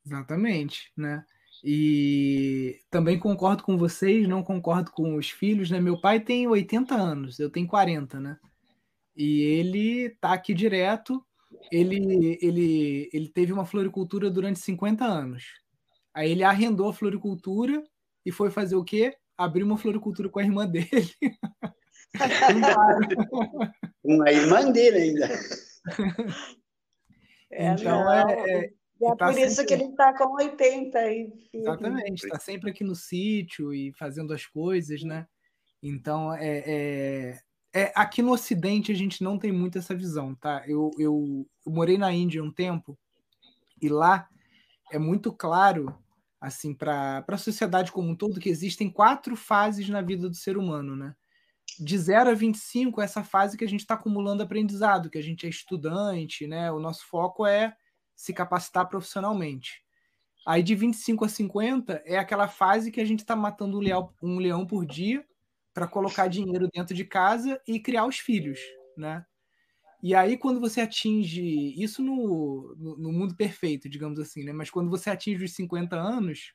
[0.05, 1.23] Exatamente, né?
[1.63, 5.79] E também concordo com vocês, não concordo com os filhos, né?
[5.79, 8.37] Meu pai tem 80 anos, eu tenho 40, né?
[9.15, 11.25] E ele tá aqui direto.
[11.71, 15.43] Ele, ele, ele teve uma floricultura durante 50 anos.
[16.13, 17.83] Aí ele arrendou a floricultura
[18.25, 19.15] e foi fazer o quê?
[19.37, 20.87] Abrir uma floricultura com a irmã dele.
[24.03, 25.29] Uma irmã dele ainda.
[27.49, 29.65] É, então é, é, é tá por isso sempre...
[29.65, 31.33] que ele está com 80 aí.
[31.53, 35.25] Exatamente, está sempre aqui no sítio e fazendo as coisas, né?
[35.81, 37.39] Então é, é,
[37.73, 40.63] é, aqui no Ocidente a gente não tem muito essa visão, tá?
[40.67, 42.97] Eu, eu, eu morei na Índia um tempo
[43.81, 44.27] e lá
[44.91, 45.97] é muito claro
[46.39, 50.57] assim para a sociedade como um todo que existem quatro fases na vida do ser
[50.57, 51.15] humano, né?
[51.79, 55.45] de 0 a 25, essa fase que a gente está acumulando aprendizado, que a gente
[55.45, 56.71] é estudante, né?
[56.71, 57.75] O nosso foco é
[58.15, 59.81] se capacitar profissionalmente.
[60.45, 64.13] Aí de 25 a 50 é aquela fase que a gente está matando um leão,
[64.21, 65.25] um leão por dia
[65.73, 68.59] para colocar dinheiro dentro de casa e criar os filhos,
[68.97, 69.25] né?
[70.01, 71.41] E aí, quando você atinge
[71.81, 74.51] isso no, no, mundo perfeito, digamos assim, né?
[74.51, 76.53] Mas quando você atinge os 50 anos,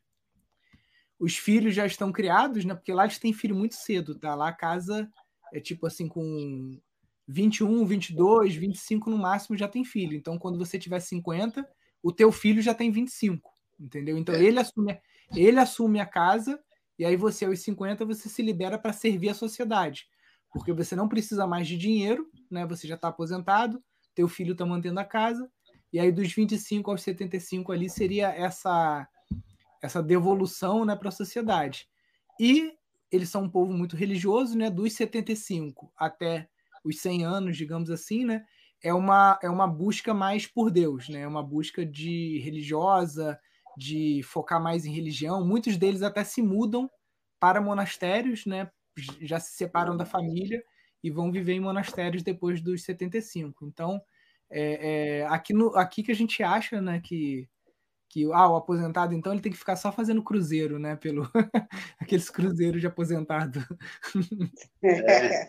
[1.19, 2.75] os filhos já estão criados, né?
[2.75, 4.35] Porque lá eles têm filho muito cedo, tá?
[4.35, 5.11] Lá a casa
[5.51, 6.79] é tipo assim, com
[7.27, 10.15] 21, 22, 25 no máximo já tem filho.
[10.15, 11.67] Então, quando você tiver 50,
[12.03, 13.51] o teu filho já tem 25,
[13.81, 14.19] entendeu?
[14.19, 14.43] Então, é.
[14.43, 15.01] ele, assume,
[15.35, 16.63] ele assume a casa
[16.99, 20.07] e aí você, aos 50, você se libera para servir a sociedade.
[20.53, 22.67] Porque você não precisa mais de dinheiro, né?
[22.67, 23.83] Você já está aposentado,
[24.15, 25.51] teu filho está mantendo a casa,
[25.93, 29.09] e aí dos 25 aos 75 ali seria essa
[29.81, 31.89] essa devolução né, para a sociedade.
[32.41, 32.73] E
[33.13, 34.69] eles são um povo muito religioso, né?
[34.69, 36.49] Dos 75 até
[36.85, 38.45] os 100 anos, digamos assim, né?
[38.83, 41.21] É uma, é uma busca mais por Deus, né?
[41.21, 43.39] É uma busca de religiosa,
[43.79, 45.47] de focar mais em religião.
[45.47, 46.91] Muitos deles até se mudam
[47.39, 48.69] para monastérios, né?
[49.21, 50.63] Já se separam da família
[51.03, 53.65] e vão viver em monastérios depois dos 75.
[53.65, 54.03] Então,
[54.51, 57.49] é, é, aqui, no, aqui que a gente acha né, que,
[58.09, 60.97] que ah, o aposentado, então, ele tem que ficar só fazendo cruzeiro, né?
[60.97, 61.23] Pelo
[62.01, 63.61] aqueles cruzeiros de aposentado.
[64.83, 65.49] É.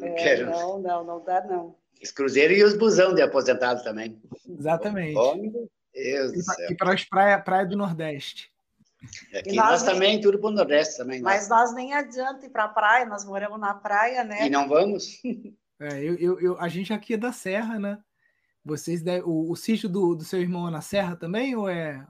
[0.00, 1.74] É, não, não, não dá, não.
[2.00, 4.22] Os cruzeiros e os busão de aposentado também.
[4.48, 5.16] Exatamente.
[6.02, 6.32] Deus
[6.70, 8.50] e para as praias praia do Nordeste.
[9.34, 9.92] Aqui nós, nós nem...
[9.92, 11.18] também, tudo para o Nordeste também.
[11.18, 11.24] Né?
[11.24, 14.46] Mas nós nem adianta ir para a praia, nós moramos na praia, né?
[14.46, 15.20] E não vamos?
[15.80, 17.98] É, eu, eu, eu, a gente aqui é da Serra, né?
[18.64, 22.04] Vocês o, o sítio do, do seu irmão é na Serra também ou é?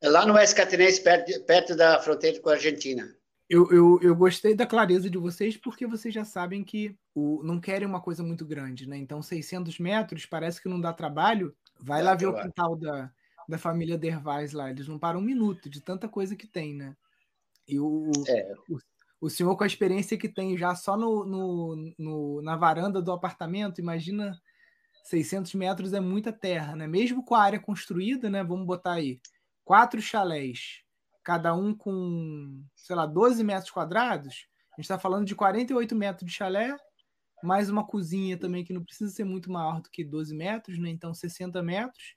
[0.00, 3.12] É lá no Oeste Catarinense, perto, perto da fronteira com a Argentina.
[3.48, 7.60] Eu, eu, eu gostei da clareza de vocês porque vocês já sabem que o, não
[7.60, 8.96] querem uma coisa muito grande, né?
[8.96, 11.52] Então, 600 metros parece que não dá trabalho.
[11.80, 12.36] Vai dá lá trabalho.
[12.36, 13.12] ver o quintal da,
[13.50, 14.70] da família Dervais lá.
[14.70, 16.96] Eles não param um minuto de tanta coisa que tem, né?
[17.68, 18.54] E o, é.
[18.68, 18.78] o,
[19.20, 23.12] o, senhor, com a experiência que tem já só no, no, no, na varanda do
[23.12, 24.40] apartamento, imagina
[25.04, 26.86] 600 metros é muita terra, né?
[26.86, 28.42] Mesmo com a área construída, né?
[28.42, 29.20] Vamos botar aí
[29.64, 30.82] quatro chalés,
[31.22, 34.46] cada um com, sei lá, 12 metros quadrados.
[34.72, 36.74] A gente está falando de 48 metros de chalé,
[37.42, 40.90] mais uma cozinha também que não precisa ser muito maior do que 12 metros, né?
[40.90, 42.16] Então 60 metros.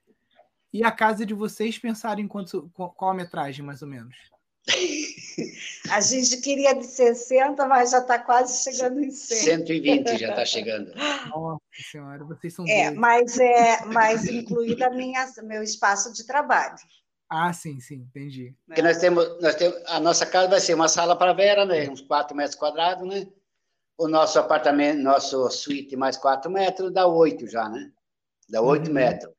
[0.74, 4.16] E a casa de vocês pensaram em quanto, qual a metragem, mais ou menos?
[5.92, 9.38] A gente queria de 60, mas já está quase chegando em 100.
[9.38, 10.94] 120 já está chegando.
[10.96, 11.60] Nossa
[11.92, 16.76] senhora, vocês são É, mas é mais incluída minha, meu espaço de trabalho.
[17.30, 18.56] Ah, sim, sim, entendi.
[18.66, 21.90] Porque nós temos, nós temos, a nossa casa vai ser uma sala para Vera, né?
[21.90, 23.28] Uns 4 metros quadrados, né?
[23.98, 27.92] O nosso apartamento, nosso suíte mais 4 metros, dá 8 já, né?
[28.50, 28.94] Dá 8 uhum.
[28.94, 29.33] metros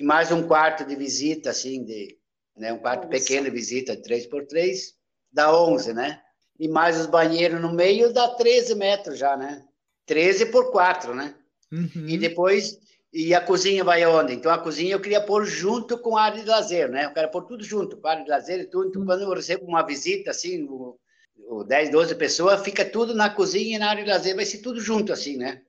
[0.00, 2.16] e mais um quarto de visita, assim, de,
[2.56, 3.18] né, um quarto Nossa.
[3.18, 4.94] pequeno de visita, 3x3,
[5.30, 6.22] dá 11, né?
[6.58, 9.62] E mais os banheiros no meio, dá 13 metros já, né?
[10.06, 11.34] 13 por 4, né?
[11.70, 12.08] Uhum.
[12.08, 12.78] E depois,
[13.12, 14.32] e a cozinha vai aonde?
[14.32, 17.04] Então, a cozinha eu queria pôr junto com a área de lazer, né?
[17.04, 18.88] Eu quero pôr tudo junto, com a área de lazer e tudo.
[18.88, 19.06] Então, uhum.
[19.06, 20.98] quando eu recebo uma visita, assim, o,
[21.46, 24.62] o 10, 12 pessoas, fica tudo na cozinha e na área de lazer, vai ser
[24.62, 25.60] tudo junto, assim, né?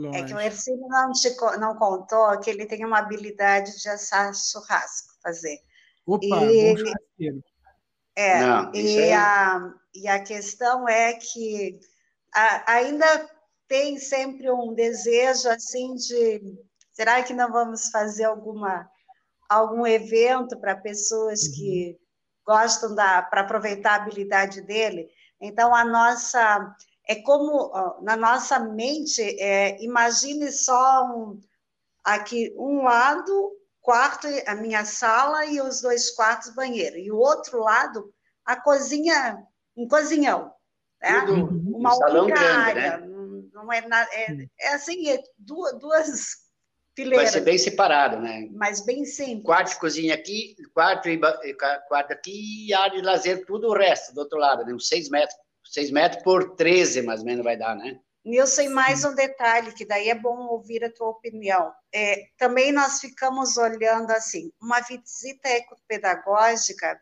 [0.00, 0.24] Lógico.
[0.24, 4.32] É que o Ercílio não, te, não contou que ele tem uma habilidade de assar
[4.34, 5.58] churrasco, fazer.
[6.06, 7.40] Opa, e, bom
[8.16, 9.14] É, não, e, é...
[9.14, 11.78] A, e a questão é que
[12.34, 13.28] a, ainda
[13.68, 16.58] tem sempre um desejo assim de
[16.92, 18.88] será que não vamos fazer alguma
[19.48, 21.52] algum evento para pessoas uhum.
[21.52, 21.98] que
[22.46, 25.08] gostam da para aproveitar a habilidade dele
[25.40, 26.74] então a nossa
[27.10, 31.40] é como na nossa mente, é, imagine só um,
[32.04, 37.58] aqui um lado, quarto, a minha sala e os dois quartos, banheiro, e o outro
[37.58, 39.44] lado, a cozinha,
[39.76, 40.52] um cozinhão,
[41.02, 41.26] né?
[41.26, 43.06] Tudo, uma um única grande, área, né?
[43.52, 46.36] não é, nada, é, é assim, é duas, duas
[46.94, 47.24] fileiras.
[47.24, 48.48] Vai ser bem separado, né?
[48.52, 49.46] Mas bem simples.
[49.46, 51.18] Quarto e cozinha aqui, quarto e
[51.88, 54.72] quarto aqui e área de lazer, tudo o resto do outro lado, né?
[54.72, 55.36] uns seis metros
[55.70, 57.98] 6 metros por 13, mais ou menos, vai dar, né?
[58.24, 61.72] Nilson, mais um detalhe, que daí é bom ouvir a tua opinião.
[61.92, 67.00] É, também nós ficamos olhando assim, uma visita ecopedagógica,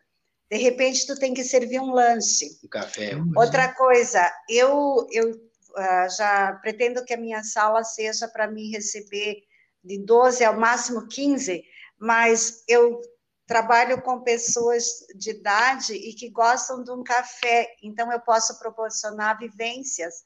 [0.49, 2.45] de repente tu tem que servir um lanche.
[2.63, 3.11] Um café.
[3.35, 9.43] Outra coisa, eu, eu uh, já pretendo que a minha sala seja para mim receber
[9.83, 11.63] de 12 ao máximo 15,
[11.99, 13.01] mas eu
[13.49, 14.85] trabalho com pessoas
[15.15, 20.23] de idade e que gostam de um café, então eu posso proporcionar vivências,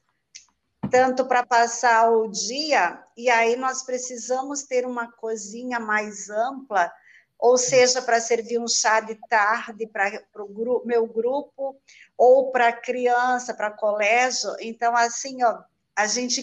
[0.90, 6.92] tanto para passar o dia, e aí nós precisamos ter uma cozinha mais ampla,
[7.38, 11.80] ou seja, para servir um chá de tarde para o gru meu grupo,
[12.18, 14.54] ou para criança, para colégio.
[14.60, 15.62] Então, assim, ó,
[15.96, 16.42] a gente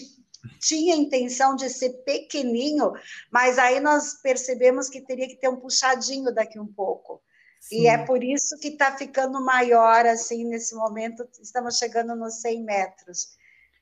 [0.60, 2.92] tinha intenção de ser pequenininho,
[3.30, 7.22] mas aí nós percebemos que teria que ter um puxadinho daqui um pouco.
[7.60, 7.82] Sim.
[7.82, 12.64] E é por isso que está ficando maior, assim, nesse momento, estamos chegando nos 100
[12.64, 13.28] metros.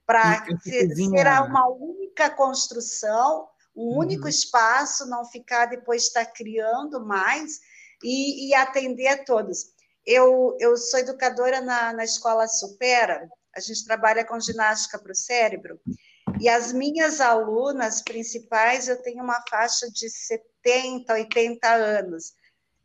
[0.05, 0.89] Para ser
[1.49, 3.99] uma única construção, um uhum.
[4.01, 7.61] único espaço, não ficar depois estar tá criando mais
[8.03, 9.67] e, e, atender a todos.
[10.05, 15.15] Eu, eu sou educadora na, na escola Supera, a gente trabalha com ginástica para o
[15.15, 15.81] cérebro,
[16.41, 22.33] e as minhas alunas principais, eu tenho uma faixa de 70, 80 anos.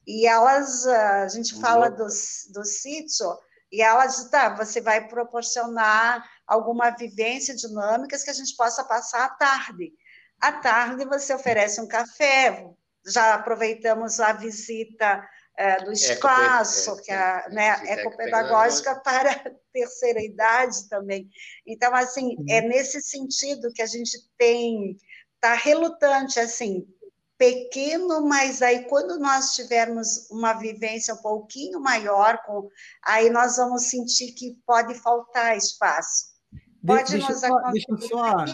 [0.06, 3.26] E elas, a gente fala do, do sítio,
[3.72, 9.30] e elas, tá, você vai proporcionar alguma vivência dinâmicas que a gente possa passar à
[9.30, 9.92] tarde.
[10.40, 12.70] À tarde você oferece um café,
[13.06, 20.22] já aproveitamos a visita é, do espaço, é, que é, né, ecopedagógica para a terceira
[20.22, 21.30] idade também.
[21.66, 24.98] Então, assim, é nesse sentido que a gente tem,
[25.36, 26.86] está relutante, assim,
[27.38, 32.70] pequeno, mas aí quando nós tivermos uma vivência um pouquinho maior, com,
[33.04, 36.36] aí nós vamos sentir que pode faltar espaço.
[36.86, 38.46] Pode deixa, nos só, deixa, eu só,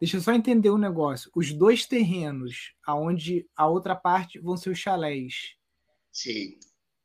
[0.00, 1.30] deixa eu só entender um negócio.
[1.34, 5.54] Os dois terrenos, aonde a outra parte vão ser os chalés.
[6.14, 6.58] Sim.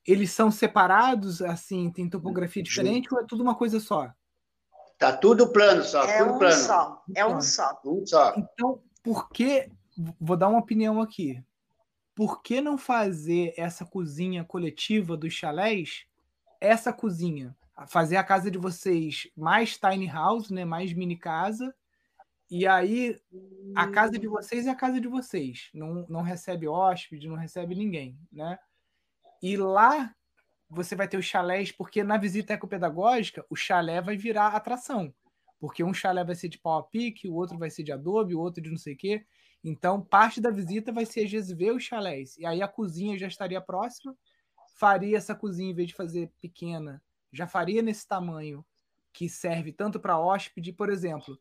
[0.07, 4.09] Eles são separados, assim, tem topografia diferente ou é tudo uma coisa só?
[4.97, 6.63] Tá tudo plano só, é tudo um plano.
[6.63, 7.81] Só, é um só.
[7.85, 8.33] Um só.
[8.37, 9.69] Então, por que
[10.19, 11.43] vou dar uma opinião aqui.
[12.15, 16.05] Por que não fazer essa cozinha coletiva dos chalés,
[16.59, 17.55] essa cozinha?
[17.87, 20.65] Fazer a casa de vocês mais tiny house, né?
[20.65, 21.73] mais mini casa.
[22.51, 23.17] E aí,
[23.75, 25.69] a casa de vocês é a casa de vocês.
[25.73, 28.57] Não, não recebe hóspede, não recebe ninguém, né?
[29.41, 30.13] E lá
[30.69, 35.13] você vai ter os chalés, porque na visita ecopedagógica, o chalé vai virar atração.
[35.59, 38.35] Porque um chalé vai ser de pau a pique, o outro vai ser de adobe,
[38.35, 39.25] o outro de não sei o quê.
[39.63, 42.37] Então, parte da visita vai ser, às vezes, ver os chalés.
[42.37, 44.15] E aí a cozinha já estaria próxima.
[44.75, 47.01] Faria essa cozinha, em vez de fazer pequena,
[47.33, 48.65] já faria nesse tamanho
[49.11, 50.71] que serve tanto para hóspede.
[50.71, 51.37] Por exemplo,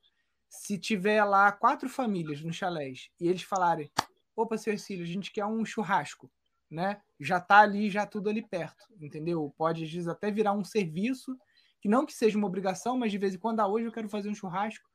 [0.48, 3.90] se tiver lá quatro famílias no chalés e eles falarem:
[4.34, 6.30] opa, seu Ercílio, a gente quer um churrasco,
[6.70, 7.00] né?
[7.18, 9.52] Já tá ali, já tudo ali perto, entendeu?
[9.56, 11.36] Pode, às vezes, até virar um serviço,
[11.80, 14.08] que não que seja uma obrigação, mas de vez em quando, ah, hoje eu quero
[14.08, 14.88] fazer um churrasco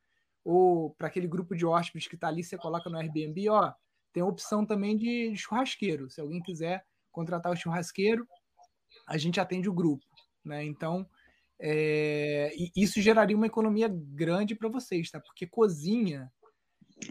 [0.44, 3.74] ou para aquele grupo de hóspedes que está ali, você coloca no Airbnb, ó,
[4.12, 6.10] tem a opção também de churrasqueiro.
[6.10, 8.28] Se alguém quiser contratar o churrasqueiro,
[9.08, 10.06] a gente atende o grupo,
[10.44, 10.64] né?
[10.66, 11.08] Então,
[11.60, 15.20] é, isso geraria uma economia grande para vocês, tá?
[15.20, 16.32] Porque cozinha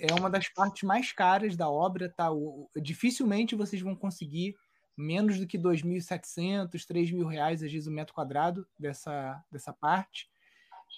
[0.00, 2.32] é uma das partes mais caras da obra, tá?
[2.32, 4.54] O, dificilmente vocês vão conseguir
[4.96, 10.28] menos do que 2.700, 3.000 reais, às vezes, o metro quadrado dessa, dessa parte.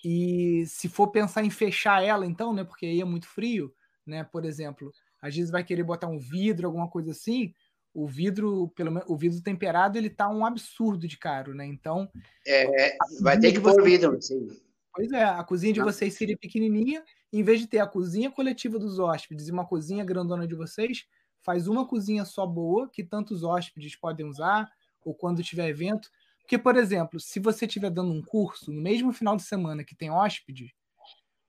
[0.04, 2.64] E se for pensar em fechar ela, então, né?
[2.64, 3.72] Porque aí é muito frio,
[4.07, 4.24] né?
[4.24, 7.54] Por exemplo, às vezes vai querer botar um vidro, alguma coisa assim.
[7.94, 11.64] O vidro, pelo menos, o vidro temperado, ele tá um absurdo de caro, né?
[11.64, 12.11] Então.
[12.46, 14.48] É, vai ter que pôr vidro, sim.
[14.92, 17.02] Pois é, a cozinha de vocês seria pequenininha,
[17.38, 21.04] em vez de ter a cozinha coletiva dos hóspedes e uma cozinha grandona de vocês,
[21.42, 24.70] faz uma cozinha só boa, que tantos hóspedes podem usar,
[25.04, 26.08] ou quando tiver evento,
[26.40, 29.94] porque, por exemplo, se você estiver dando um curso no mesmo final de semana que
[29.94, 30.74] tem hóspede,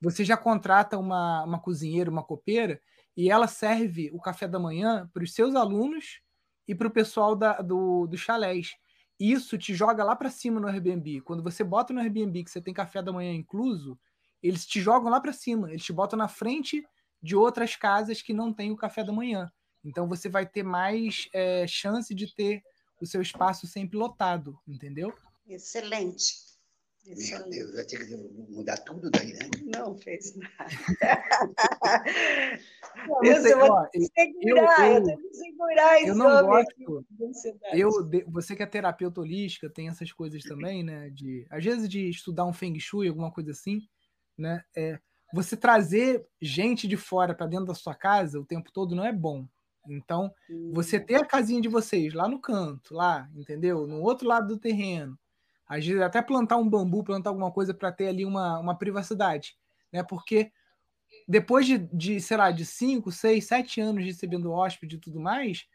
[0.02, 2.82] você já contrata uma, uma cozinheira, uma copeira,
[3.16, 6.22] e ela serve o café da manhã para os seus alunos
[6.68, 8.76] e para o pessoal da, do, do chalés.
[9.20, 11.22] Isso te joga lá para cima no Airbnb.
[11.22, 13.98] Quando você bota no Airbnb que você tem café da manhã incluso,
[14.48, 16.86] eles te jogam lá para cima, eles te botam na frente
[17.22, 19.52] de outras casas que não tem o café da manhã.
[19.84, 22.64] Então você vai ter mais é, chance de ter
[23.00, 25.14] o seu espaço sempre lotado, entendeu?
[25.48, 26.46] Excelente.
[27.08, 27.50] Excelente.
[27.50, 28.16] Meu Deus, vai ter que
[28.52, 29.48] mudar tudo daí, né?
[29.78, 30.56] Não fez nada.
[33.08, 37.06] Não, eu, ó, segurar, eu, eu, eu, segurar eu não gosto.
[37.74, 37.90] Eu,
[38.32, 41.10] você que é terapeuta holística, tem essas coisas também, né?
[41.10, 43.86] De, às vezes de estudar um Feng Shui, alguma coisa assim,
[44.38, 44.64] né?
[44.76, 45.00] É,
[45.34, 49.12] você trazer gente de fora para dentro da sua casa o tempo todo não é
[49.12, 49.48] bom.
[49.88, 50.34] Então,
[50.72, 53.86] você ter a casinha de vocês lá no canto, lá, entendeu?
[53.86, 55.18] No outro lado do terreno.
[55.68, 59.56] Às vezes até plantar um bambu, plantar alguma coisa para ter ali uma, uma privacidade,
[59.92, 60.04] né?
[60.04, 60.52] Porque
[61.28, 65.66] depois de, de, sei lá, de 5, 6, 7 anos recebendo hóspede e tudo mais,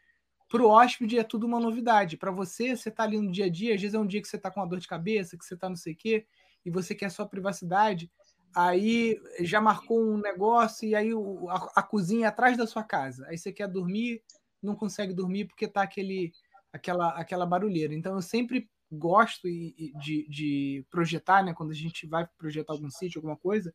[0.49, 2.17] para o hóspede é tudo uma novidade.
[2.17, 4.27] Para você, você está ali no dia a dia, às vezes é um dia que
[4.27, 6.25] você está com uma dor de cabeça, que você está não sei o quê,
[6.65, 8.11] e você quer sua privacidade
[8.55, 12.83] aí já marcou um negócio e aí o, a, a, cozinha é atrás da sua
[12.83, 13.25] casa.
[13.27, 14.21] Aí você quer dormir,
[14.61, 16.31] não consegue dormir porque tá aquele,
[16.71, 17.93] aquela, aquela barulheira.
[17.93, 23.19] Então eu sempre gosto de, de projetar, né, quando a gente vai projetar algum sítio,
[23.19, 23.73] alguma coisa,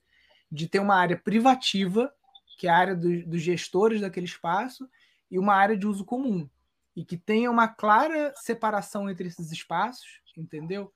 [0.50, 2.12] de ter uma área privativa,
[2.58, 4.88] que é a área do, dos gestores daquele espaço,
[5.30, 6.48] e uma área de uso comum.
[6.94, 10.92] E que tenha uma clara separação entre esses espaços, entendeu?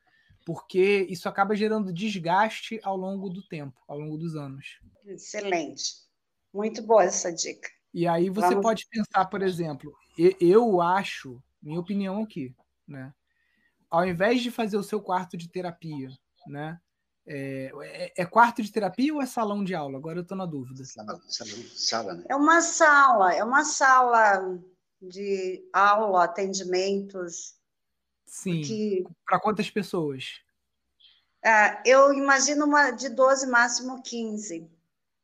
[0.53, 4.81] Porque isso acaba gerando desgaste ao longo do tempo, ao longo dos anos.
[5.07, 5.95] Excelente.
[6.53, 7.69] Muito boa essa dica.
[7.95, 8.63] E aí você Vamos...
[8.63, 9.95] pode pensar, por exemplo,
[10.41, 12.53] eu acho, minha opinião aqui,
[12.85, 13.15] né?
[13.89, 16.09] Ao invés de fazer o seu quarto de terapia,
[16.49, 16.81] né?
[17.25, 19.99] É, é, é quarto de terapia ou é salão de aula?
[19.99, 20.85] Agora eu estou na dúvida.
[20.85, 21.21] Sala,
[21.77, 22.25] sala, né?
[22.29, 24.59] É uma sala, é uma sala
[25.01, 27.55] de aula, atendimentos,
[28.31, 28.61] Sim.
[28.63, 29.05] Que...
[29.27, 30.41] Para quantas pessoas?
[31.45, 34.71] Uh, eu imagino uma de 12, máximo 15.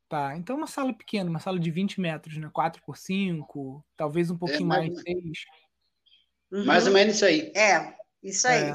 [0.08, 2.48] Tá, então uma sala pequena, uma sala de 20 metros, né?
[2.52, 5.16] 4 por 5, talvez um pouquinho é, mais, 6.
[6.52, 6.64] Uhum.
[6.64, 7.52] Mais ou menos isso aí.
[7.54, 8.70] É, isso aí.
[8.70, 8.74] É.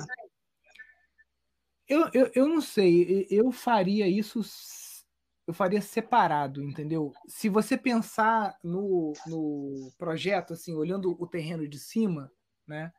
[1.88, 4.42] Eu, eu, eu não sei, eu faria isso,
[5.48, 7.12] eu faria separado, entendeu?
[7.28, 12.32] Se você pensar no, no projeto, assim, olhando o terreno de cima,
[12.68, 12.94] né?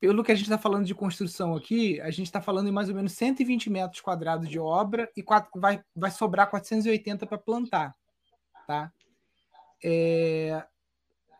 [0.00, 2.88] Pelo que a gente está falando de construção aqui, a gente está falando em mais
[2.88, 7.96] ou menos 120 metros quadrados de obra e quatro, vai, vai sobrar 480 para plantar,
[8.66, 8.92] tá?
[9.82, 10.64] É,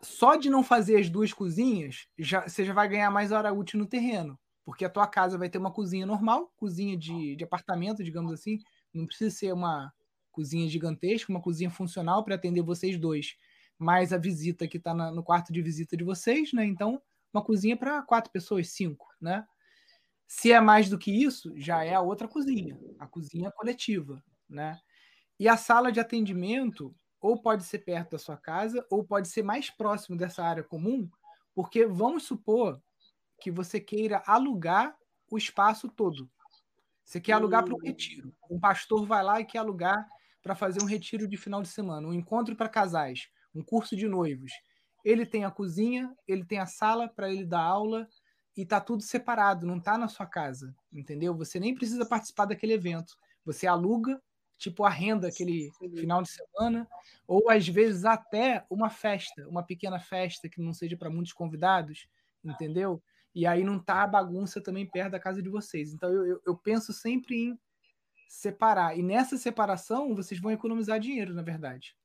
[0.01, 3.79] só de não fazer as duas cozinhas, já, você já vai ganhar mais hora útil
[3.79, 4.37] no terreno.
[4.69, 8.59] Porque a tua casa vai ter uma cozinha normal, cozinha de, de apartamento, digamos assim.
[8.93, 9.91] Não precisa ser uma
[10.31, 13.35] cozinha gigantesca, uma cozinha funcional para atender vocês dois.
[13.79, 16.65] Mais a visita que está no quarto de visita de vocês, né?
[16.65, 17.01] Então,
[17.33, 19.45] uma cozinha para quatro pessoas, cinco, né?
[20.27, 24.79] Se é mais do que isso, já é a outra cozinha, a cozinha coletiva, né?
[25.39, 29.43] E a sala de atendimento, ou pode ser perto da sua casa, ou pode ser
[29.43, 31.09] mais próximo dessa área comum,
[31.55, 32.81] porque vamos supor
[33.41, 34.95] que você queira alugar
[35.31, 36.29] o espaço todo.
[37.03, 38.33] Você quer alugar para o retiro.
[38.49, 40.07] Um pastor vai lá e quer alugar
[40.43, 44.07] para fazer um retiro de final de semana, um encontro para casais, um curso de
[44.07, 44.51] noivos.
[45.03, 48.07] Ele tem a cozinha, ele tem a sala para ele dar aula
[48.55, 51.35] e tá tudo separado, não tá na sua casa, entendeu?
[51.37, 53.15] Você nem precisa participar daquele evento.
[53.45, 54.21] Você aluga
[54.59, 56.85] tipo arrenda aquele final de semana,
[57.25, 62.07] ou às vezes até uma festa, uma pequena festa que não seja para muitos convidados,
[62.43, 63.01] entendeu?
[63.33, 65.93] E aí não tá a bagunça também perto da casa de vocês.
[65.93, 67.59] Então eu, eu, eu penso sempre em
[68.27, 68.97] separar.
[68.97, 71.95] E nessa separação vocês vão economizar dinheiro, na verdade.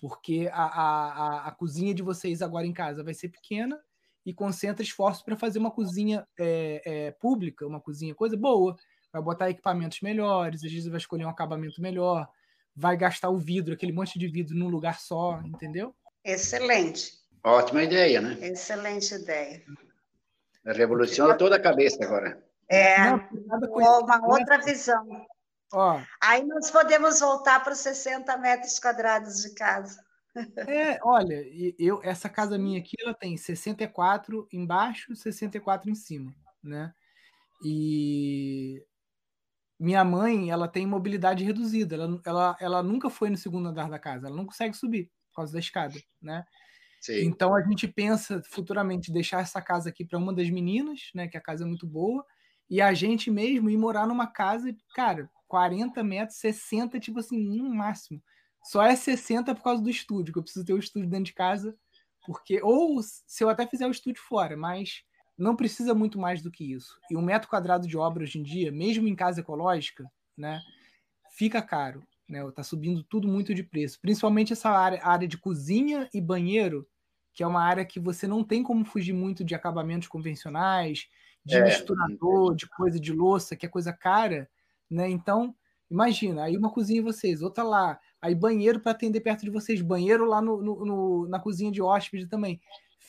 [0.00, 3.78] Porque a, a, a, a cozinha de vocês agora em casa vai ser pequena
[4.24, 8.76] e concentra esforço para fazer uma cozinha é, é, pública, uma cozinha coisa boa
[9.12, 12.28] vai botar equipamentos melhores, às vezes vai escolher um acabamento melhor,
[12.74, 15.94] vai gastar o vidro, aquele monte de vidro num lugar só, entendeu?
[16.24, 17.18] Excelente.
[17.42, 18.36] Ótima ideia, né?
[18.40, 19.62] Excelente ideia.
[20.64, 22.42] Revoluciona toda a cabeça agora.
[22.68, 23.28] É, Não,
[23.72, 25.26] uma outra visão.
[25.72, 30.04] Ó, Aí nós podemos voltar para os 60 metros quadrados de casa.
[30.68, 31.44] É, olha,
[31.78, 36.92] eu essa casa minha aqui ela tem 64 embaixo, 64 em cima, né?
[37.64, 38.82] E
[39.78, 41.94] minha mãe, ela tem mobilidade reduzida.
[41.94, 44.26] Ela, ela, ela nunca foi no segundo andar da casa.
[44.26, 46.44] Ela não consegue subir por causa da escada, né?
[47.00, 47.24] Sim.
[47.24, 51.28] Então a gente pensa futuramente deixar essa casa aqui para uma das meninas, né?
[51.28, 52.24] Que a casa é muito boa.
[52.68, 57.74] E a gente mesmo ir morar numa casa, cara, 40 metros, 60, tipo assim, no
[57.74, 58.22] máximo.
[58.62, 61.34] Só é 60 por causa do estúdio, que eu preciso ter o estúdio dentro de
[61.34, 61.76] casa.
[62.24, 65.02] Porque, ou se eu até fizer o estúdio fora, mas
[65.36, 66.96] não precisa muito mais do que isso.
[67.10, 70.04] E um metro quadrado de obra hoje em dia, mesmo em casa ecológica,
[70.36, 70.60] né,
[71.32, 72.00] fica caro.
[72.28, 72.46] Né?
[72.46, 73.98] Está subindo tudo muito de preço.
[74.00, 76.86] Principalmente essa área, área de cozinha e banheiro,
[77.34, 81.08] que é uma área que você não tem como fugir muito de acabamentos convencionais,
[81.44, 84.48] de é, misturador, de coisa de louça, que é coisa cara.
[84.90, 85.08] Né?
[85.08, 85.54] Então,
[85.90, 90.24] imagina, aí uma cozinha vocês, outra lá, aí banheiro para atender perto de vocês, banheiro
[90.24, 92.60] lá no, no, no, na cozinha de hóspede também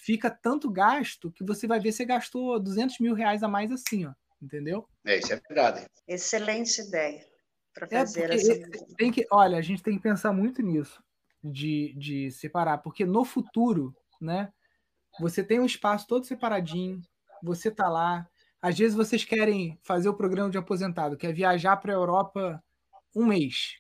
[0.02, 4.06] fica tanto gasto que você vai ver se gastou 200 mil reais a mais assim,
[4.06, 4.14] ó.
[4.42, 4.88] Entendeu?
[5.06, 5.86] É, isso é verdade.
[6.08, 7.24] Excelente ideia
[7.72, 8.60] para é, fazer é essa.
[8.98, 11.02] Tem que, olha, a gente tem que pensar muito nisso,
[11.44, 14.52] de, de separar, porque no futuro, né?
[15.20, 17.02] Você tem um espaço todo separadinho,
[17.44, 18.28] você tá lá.
[18.62, 22.64] Às vezes vocês querem fazer o programa de aposentado, quer viajar para a Europa
[23.16, 23.80] um mês,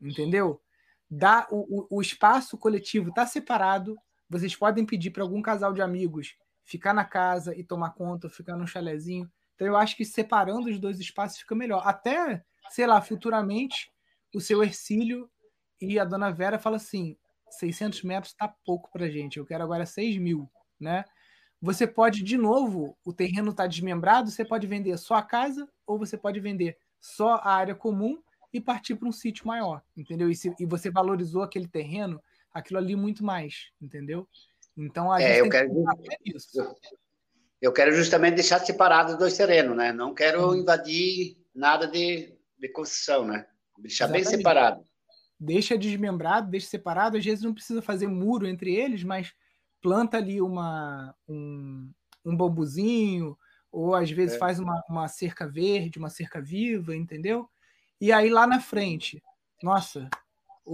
[0.00, 0.62] entendeu?
[1.10, 3.96] Dá, o, o, o espaço coletivo está separado,
[4.28, 8.56] vocês podem pedir para algum casal de amigos ficar na casa e tomar conta, ficar
[8.56, 9.28] num chalezinho.
[9.56, 11.82] Então eu acho que separando os dois espaços fica melhor.
[11.84, 13.90] Até, sei lá, futuramente,
[14.32, 15.28] o seu Ercílio
[15.80, 17.16] e a dona Vera falam assim:
[17.50, 21.04] 600 metros está pouco para gente, eu quero agora 6 mil, né?
[21.60, 25.98] Você pode, de novo, o terreno está desmembrado, você pode vender só a casa ou
[25.98, 30.30] você pode vender só a área comum e partir para um sítio maior, entendeu?
[30.30, 32.20] E, se, e você valorizou aquele terreno
[32.52, 34.28] aquilo ali muito mais, entendeu?
[34.76, 35.70] Então a é, gente eu quero,
[36.22, 36.60] que isso.
[36.60, 36.76] Eu,
[37.60, 39.92] eu, quero justamente deixar separado os dois terrenos, né?
[39.92, 40.56] Não quero hum.
[40.56, 43.46] invadir nada de, de construção, né?
[43.78, 44.28] Deixar Exatamente.
[44.28, 44.84] bem separado.
[45.38, 47.16] Deixa desmembrado, deixa separado.
[47.16, 49.32] Às vezes não precisa fazer muro entre eles, mas
[49.80, 51.90] planta ali uma, um,
[52.24, 53.36] um bambuzinho,
[53.72, 54.38] ou às vezes é.
[54.38, 57.48] faz uma, uma cerca verde, uma cerca viva, entendeu?
[58.00, 59.22] E aí lá na frente,
[59.62, 60.08] nossa,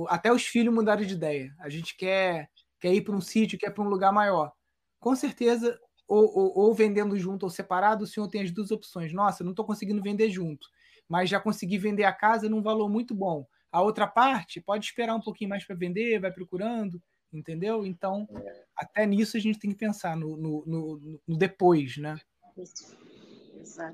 [0.09, 1.55] até os filhos mudaram de ideia.
[1.59, 2.51] A gente quer,
[2.81, 4.53] quer ir para um sítio, quer para um lugar maior.
[5.01, 5.79] Com certeza,
[6.09, 9.13] ou, ou, ou, vendendo junto ou separado, o senhor tem as duas opções.
[9.13, 10.69] Nossa, não estou conseguindo vender junto,
[11.09, 13.47] mas já consegui vender a casa num valor muito bom.
[13.73, 17.03] A outra parte pode esperar um pouquinho mais para vender, vai procurando,
[17.37, 17.85] entendeu?
[17.85, 18.65] Então, é.
[18.77, 22.19] até nisso a gente tem que pensar no, no, no, no depois, né?
[22.57, 22.97] Isso.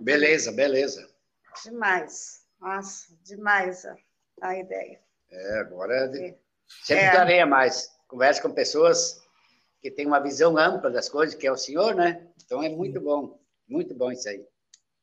[0.01, 1.09] Beleza, beleza.
[1.65, 2.43] Demais.
[2.61, 3.97] Nossa, demais a,
[4.43, 5.01] a ideia.
[5.31, 6.39] É, agora é.
[6.85, 7.13] sempre é.
[7.13, 7.91] darei mais.
[8.07, 9.21] Converse com pessoas
[9.81, 12.29] que têm uma visão ampla das coisas, que é o senhor, né?
[12.45, 14.47] Então é muito bom, muito bom isso aí.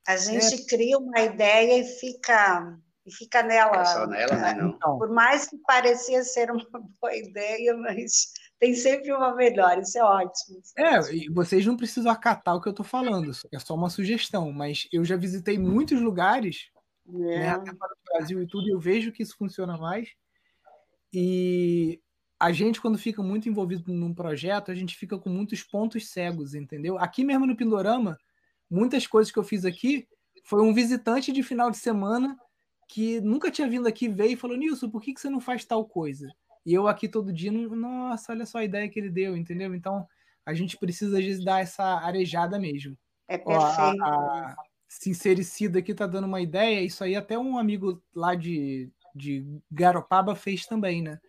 [0.07, 0.65] A gente é.
[0.65, 2.79] cria uma ideia e fica
[3.09, 3.81] e fica nela.
[3.81, 4.53] É só nela, né?
[4.53, 4.69] Não.
[4.69, 4.97] Então.
[4.97, 6.63] Por mais que parecia ser uma
[7.01, 10.59] boa ideia, mas tem sempre uma melhor, isso é ótimo.
[10.59, 13.73] Isso é, é e vocês não precisam acatar o que eu estou falando, é só
[13.73, 16.69] uma sugestão, mas eu já visitei muitos lugares,
[17.05, 17.49] né, é.
[17.49, 20.09] até para o Brasil e tudo, e eu vejo que isso funciona mais.
[21.11, 21.99] E
[22.39, 26.53] a gente, quando fica muito envolvido num projeto, a gente fica com muitos pontos cegos,
[26.53, 26.97] entendeu?
[26.99, 28.17] Aqui mesmo no Pindorama,
[28.69, 30.07] muitas coisas que eu fiz aqui
[30.43, 32.37] foi um visitante de final de semana
[32.89, 35.63] que nunca tinha vindo aqui, veio e falou: Nilson, por que, que você não faz
[35.63, 36.27] tal coisa?
[36.65, 39.73] E eu aqui todo dia, nossa, olha só a ideia que ele deu, entendeu?
[39.75, 40.05] Então
[40.45, 42.97] a gente precisa às vezes dar essa arejada mesmo.
[43.27, 43.61] É perfeito.
[43.61, 44.55] Ó, a, a
[44.87, 50.35] Sincericida aqui tá dando uma ideia, isso aí até um amigo lá de, de Garopaba
[50.35, 51.19] fez também, né?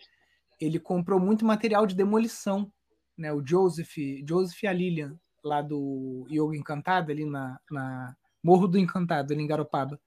[0.58, 2.72] Ele comprou muito material de demolição,
[3.18, 3.30] né?
[3.34, 3.96] O Joseph,
[4.26, 9.42] Joseph e a Lilian, lá do Yoga Encantado, ali na, na Morro do Encantado, ali
[9.42, 10.00] em Garopaba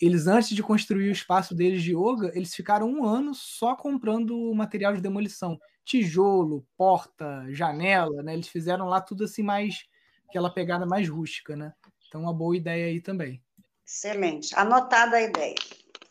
[0.00, 4.54] eles, antes de construir o espaço deles de yoga, eles ficaram um ano só comprando
[4.54, 5.58] material de demolição.
[5.84, 8.34] Tijolo, porta, janela, né?
[8.34, 9.86] Eles fizeram lá tudo assim mais
[10.28, 11.72] aquela pegada mais rústica, né?
[12.06, 13.42] Então, uma boa ideia aí também.
[13.84, 14.54] Excelente.
[14.54, 15.56] Anotada a ideia.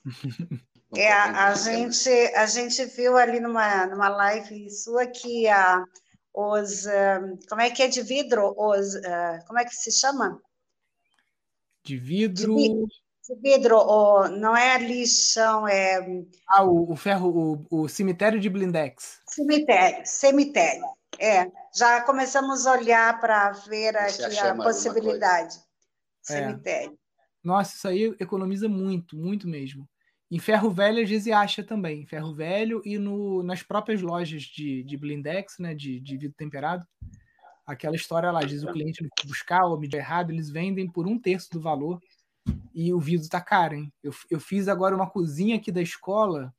[0.96, 5.82] é, a, a, gente, a gente viu ali numa, numa live sua que a,
[6.34, 6.86] os.
[7.48, 8.54] Como é que é de vidro?
[8.58, 8.96] Os,
[9.48, 10.42] como é que se chama?
[11.84, 12.56] De vidro.
[12.56, 13.07] De vidro
[13.72, 16.00] oh, não é lixão, é.
[16.50, 19.20] Ah, o, o ferro, o, o, cemitério de blindex.
[19.28, 20.84] Cemitério, cemitério.
[21.20, 25.56] É, já começamos a olhar para ver aqui a possibilidade.
[26.30, 26.34] É.
[26.34, 26.92] Cemitério.
[26.94, 27.08] É.
[27.44, 29.88] Nossa, isso aí economiza muito, muito mesmo.
[30.30, 32.02] Em ferro velho, às vezes acha também.
[32.02, 36.36] Em ferro velho e no, nas próprias lojas de, de blindex, né, de, de vidro
[36.38, 36.86] temperado.
[37.66, 41.50] Aquela história lá, diz o cliente buscar ou medir errado, eles vendem por um terço
[41.52, 42.00] do valor
[42.78, 43.92] e o vidro tá caro, hein?
[44.04, 46.54] Eu, eu fiz agora uma cozinha aqui da escola,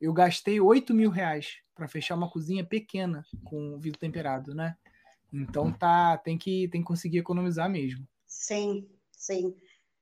[0.00, 4.74] eu gastei 8 mil reais para fechar uma cozinha pequena com vidro temperado, né?
[5.30, 8.08] Então tá, tem que, tem que conseguir economizar mesmo.
[8.26, 9.54] Sim, sim.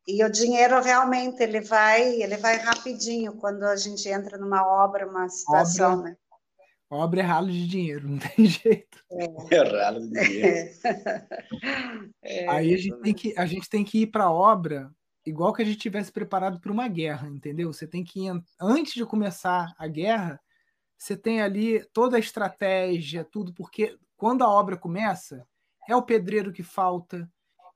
[0.07, 5.05] E o dinheiro realmente ele vai, ele vai rapidinho quando a gente entra numa obra,
[5.05, 6.17] uma situação, obra, né?
[6.89, 9.05] Obra é ralo de dinheiro, não tem jeito.
[9.11, 10.71] É, é ralo de dinheiro.
[12.23, 14.93] É, Aí a gente, tem que, a gente tem que ir para a obra
[15.25, 17.73] igual que a gente tivesse preparado para uma guerra, entendeu?
[17.73, 18.27] Você tem que
[18.61, 20.41] antes de começar a guerra,
[20.97, 25.47] você tem ali toda a estratégia, tudo, porque quando a obra começa,
[25.89, 27.31] é o pedreiro que falta,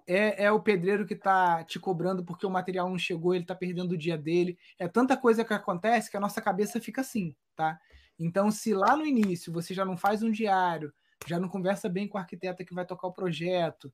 [0.07, 3.55] é, é o pedreiro que está te cobrando porque o material não chegou, ele está
[3.55, 4.59] perdendo o dia dele.
[4.78, 7.78] É tanta coisa que acontece que a nossa cabeça fica assim, tá?
[8.18, 10.92] Então, se lá no início você já não faz um diário,
[11.26, 13.92] já não conversa bem com o arquiteta que vai tocar o projeto,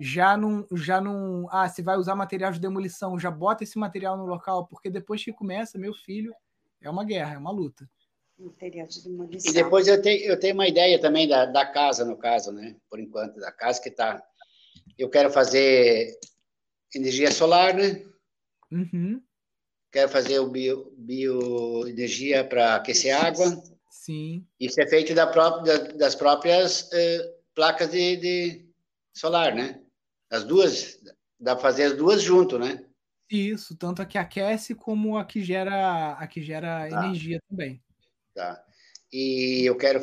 [0.00, 4.16] já não, já não, ah, se vai usar material de demolição, já bota esse material
[4.16, 6.34] no local, porque depois que começa, meu filho,
[6.80, 7.88] é uma guerra, é uma luta.
[8.38, 9.50] Material de demolição.
[9.50, 12.76] E depois eu tenho, eu tenho uma ideia também da, da casa, no caso, né?
[12.90, 14.22] Por enquanto, da casa que está.
[14.98, 16.18] Eu quero fazer
[16.94, 18.04] energia solar, né?
[18.70, 19.22] Uhum.
[19.92, 23.62] Quero fazer o bio, bioenergia para aquecer água.
[23.90, 24.44] Sim.
[24.58, 28.66] Isso é feito da própria, das próprias uh, placas de, de
[29.14, 29.81] solar, né?
[30.32, 30.98] As duas,
[31.38, 32.82] dá para fazer as duas junto, né?
[33.30, 37.04] Isso, tanto a que aquece como a que gera, a que gera tá.
[37.04, 37.82] energia também.
[38.34, 38.64] Tá.
[39.12, 40.00] E eu quero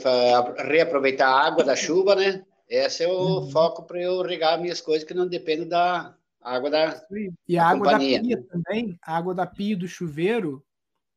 [0.56, 2.46] reaproveitar a água da chuva, né?
[2.70, 3.50] Esse é o uhum.
[3.50, 7.04] foco para eu regar minhas coisas que não dependem da água da
[7.48, 8.20] E a água companhia.
[8.20, 10.64] da pia também, a água da pia do chuveiro,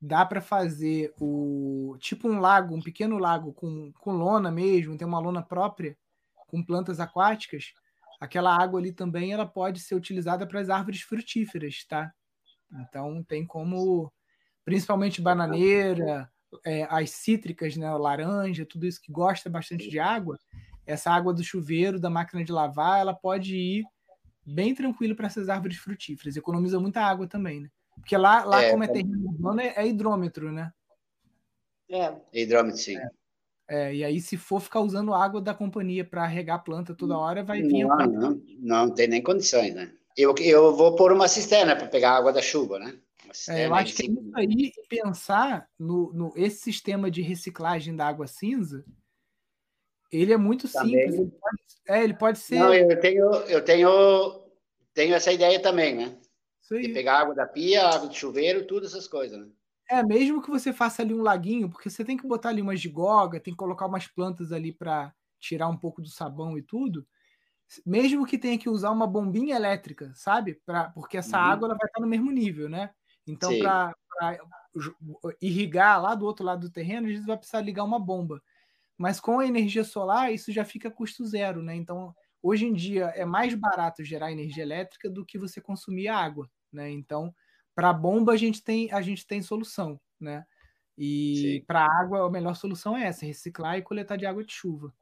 [0.00, 5.06] dá para fazer o tipo um lago, um pequeno lago com, com lona mesmo, tem
[5.06, 5.94] uma lona própria,
[6.34, 7.74] com plantas aquáticas,
[8.22, 12.12] aquela água ali também ela pode ser utilizada para as árvores frutíferas, tá?
[12.72, 14.12] Então tem como,
[14.64, 16.30] principalmente bananeira,
[16.64, 20.38] é, as cítricas, né, laranja, tudo isso que gosta bastante de água,
[20.86, 23.84] essa água do chuveiro, da máquina de lavar, ela pode ir
[24.46, 26.36] bem tranquilo para essas árvores frutíferas.
[26.36, 27.68] Economiza muita água também, né?
[27.96, 30.72] Porque lá, lá é, como é terreno urbano, é, é, hidrômetro, né?
[31.90, 32.14] É.
[32.32, 32.96] Hidrômetro, sim.
[32.96, 33.10] É.
[33.68, 37.16] É, e aí, se for ficar usando água da companhia para regar a planta toda
[37.16, 37.84] hora, vai vir.
[37.84, 39.92] Não, não, não tem nem condições, né?
[40.16, 42.98] Eu, eu vou pôr uma cisterna para pegar a água da chuva, né?
[43.48, 48.06] É, eu acho que é isso aí, pensar no, no esse sistema de reciclagem da
[48.06, 48.84] água cinza,
[50.10, 51.10] Ele é muito também.
[51.10, 51.14] simples.
[51.14, 52.58] Ele pode, é, ele pode ser.
[52.58, 54.44] Não, eu tenho, eu tenho,
[54.92, 56.18] tenho essa ideia também, né?
[56.70, 59.46] De pegar água da pia, água de chuveiro, tudo essas coisas, né?
[59.92, 62.80] É, mesmo que você faça ali um laguinho, porque você tem que botar ali umas
[62.80, 67.06] gigoga, tem que colocar umas plantas ali para tirar um pouco do sabão e tudo.
[67.84, 70.54] Mesmo que tenha que usar uma bombinha elétrica, sabe?
[70.64, 71.44] Pra, porque essa uhum.
[71.44, 72.88] água ela vai estar no mesmo nível, né?
[73.26, 73.94] Então, para
[75.42, 78.42] irrigar lá do outro lado do terreno, a gente vai precisar ligar uma bomba.
[78.96, 81.76] Mas com a energia solar, isso já fica custo zero, né?
[81.76, 86.50] Então, hoje em dia é mais barato gerar energia elétrica do que você consumir água,
[86.72, 86.90] né?
[86.90, 87.34] Então,
[87.74, 90.44] para bomba a gente tem a gente tem solução, né?
[90.96, 94.92] E para água a melhor solução é essa, reciclar e coletar de água de chuva.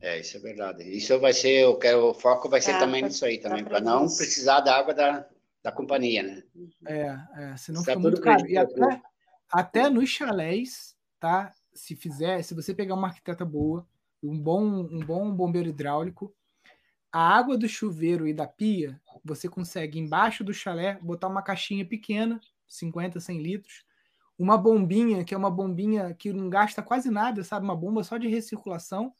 [0.00, 0.82] É, isso é verdade.
[0.84, 3.80] Isso vai ser, eu quero, o foco vai ser tá, também nisso aí também, para
[3.80, 5.28] não precisar da água da,
[5.62, 6.42] da companhia, né?
[6.86, 8.46] É, é senão Está fica muito caro.
[8.48, 9.02] E até,
[9.50, 11.52] até nos chalés, tá?
[11.74, 13.86] Se fizer, se você pegar uma arquiteta boa,
[14.22, 16.34] um bom, um bom bombeiro hidráulico,
[17.12, 21.84] a água do chuveiro e da pia, você consegue embaixo do chalé botar uma caixinha
[21.84, 23.84] pequena, 50, 100 litros,
[24.38, 27.64] uma bombinha, que é uma bombinha que não gasta quase nada, sabe?
[27.64, 29.14] Uma bomba só de recirculação,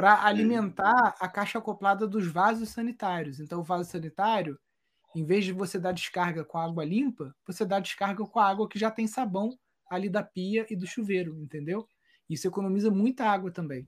[0.00, 3.38] para alimentar a caixa acoplada dos vasos sanitários.
[3.38, 4.58] Então, o vaso sanitário,
[5.14, 8.66] em vez de você dar descarga com água limpa, você dá descarga com a água
[8.66, 9.58] que já tem sabão
[9.90, 11.86] ali da pia e do chuveiro, entendeu?
[12.30, 13.86] Isso economiza muita água também.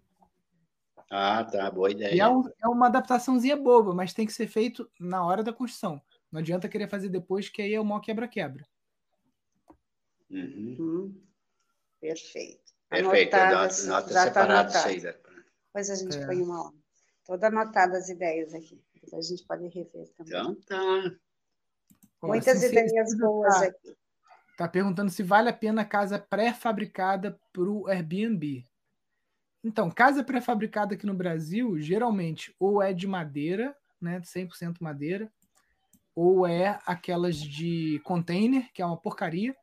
[1.15, 2.15] Ah, tá, boa ideia.
[2.15, 5.53] E é, um, é, uma adaptaçãozinha boba, mas tem que ser feito na hora da
[5.53, 6.01] construção.
[6.33, 8.67] Não adianta querer fazer depois, que aí é o maior quebra-quebra.
[10.31, 10.77] Uhum.
[10.79, 11.23] Uhum.
[12.01, 12.73] Perfeito.
[12.89, 15.01] Perfeito, Anotadas, nota, nota separado isso aí.
[15.01, 16.25] Depois a gente é.
[16.27, 16.77] põe uma hora.
[17.27, 18.83] Toda anotada as ideias aqui.
[18.95, 20.33] Depois a gente pode rever também.
[20.35, 21.15] Então tá.
[22.23, 23.97] Muitas ideias boas tá, aqui.
[24.57, 28.67] Tá perguntando se vale a pena casa pré-fabricada para o Airbnb.
[29.65, 35.31] Então, casa pré-fabricada aqui no Brasil, geralmente, ou é de madeira, né, 100% madeira,
[36.15, 39.55] ou é aquelas de container, que é uma porcaria,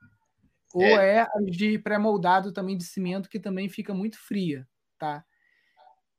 [0.73, 5.23] ou é, é as de pré-moldado também de cimento, que também fica muito fria, tá?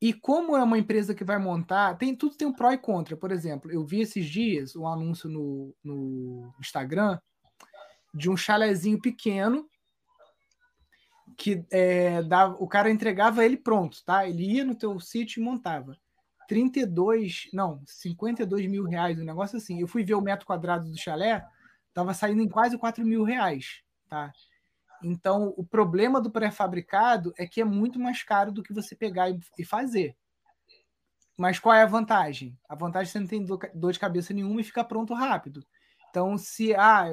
[0.01, 3.17] E como é uma empresa que vai montar, tem tudo tem um pró e contra.
[3.17, 7.19] Por exemplo, eu vi esses dias um anúncio no, no Instagram
[8.15, 9.69] de um chalezinho pequeno
[11.41, 14.29] que é, dava, o cara entregava ele pronto, tá?
[14.29, 15.97] Ele ia no teu sítio e montava.
[16.47, 19.81] 32, não, 52 mil reais, um negócio assim.
[19.81, 21.43] Eu fui ver o metro quadrado do chalé,
[21.95, 24.31] tava saindo em quase 4 mil reais, tá?
[25.03, 29.31] Então, o problema do pré-fabricado é que é muito mais caro do que você pegar
[29.59, 30.15] e fazer.
[31.39, 32.55] Mas qual é a vantagem?
[32.69, 35.65] A vantagem é que você não tem dor de cabeça nenhuma e fica pronto rápido.
[36.11, 37.07] Então, se ah,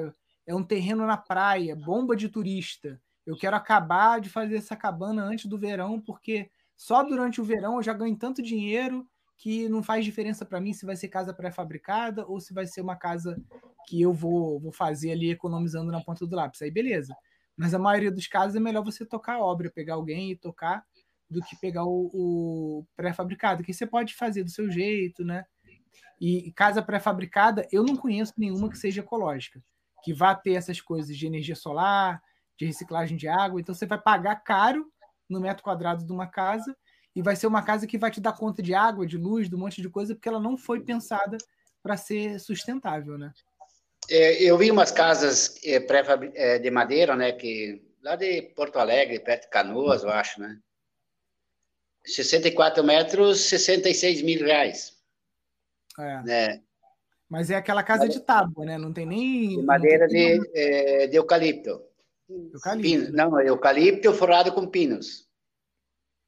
[0.46, 5.22] é um terreno na praia, bomba de turista, eu quero acabar de fazer essa cabana
[5.22, 9.06] antes do verão, porque só durante o verão eu já ganho tanto dinheiro
[9.36, 12.80] que não faz diferença para mim se vai ser casa pré-fabricada ou se vai ser
[12.80, 13.38] uma casa
[13.86, 16.62] que eu vou, vou fazer ali economizando na ponta do lápis.
[16.62, 17.14] Aí beleza.
[17.54, 20.82] Mas a maioria dos casos é melhor você tocar a obra, pegar alguém e tocar,
[21.28, 25.44] do que pegar o, o pré-fabricado, que você pode fazer do seu jeito, né?
[26.18, 29.62] E casa pré-fabricada, eu não conheço nenhuma que seja ecológica,
[30.02, 32.22] que vá ter essas coisas de energia solar,
[32.58, 33.60] de reciclagem de água.
[33.60, 34.90] Então você vai pagar caro
[35.28, 36.76] no metro quadrado de uma casa
[37.14, 39.54] e vai ser uma casa que vai te dar conta de água, de luz, de
[39.54, 41.38] um monte de coisa, porque ela não foi pensada
[41.82, 43.32] para ser sustentável, né?
[44.10, 46.02] É, eu vi umas casas é, pré
[46.34, 50.58] é, de madeira, né, que lá de Porto Alegre, perto de Canoas, eu acho, né?
[52.04, 54.96] 64 metros, 66 mil reais.
[55.98, 56.22] É.
[56.22, 56.62] Né?
[57.28, 58.78] Mas é aquela casa de tábua, né?
[58.78, 59.58] Não tem nem.
[59.58, 61.87] De madeira de, é, de eucalipto.
[62.28, 63.12] Eucalipto.
[63.12, 65.26] Não, eucalipto forrado com pinos.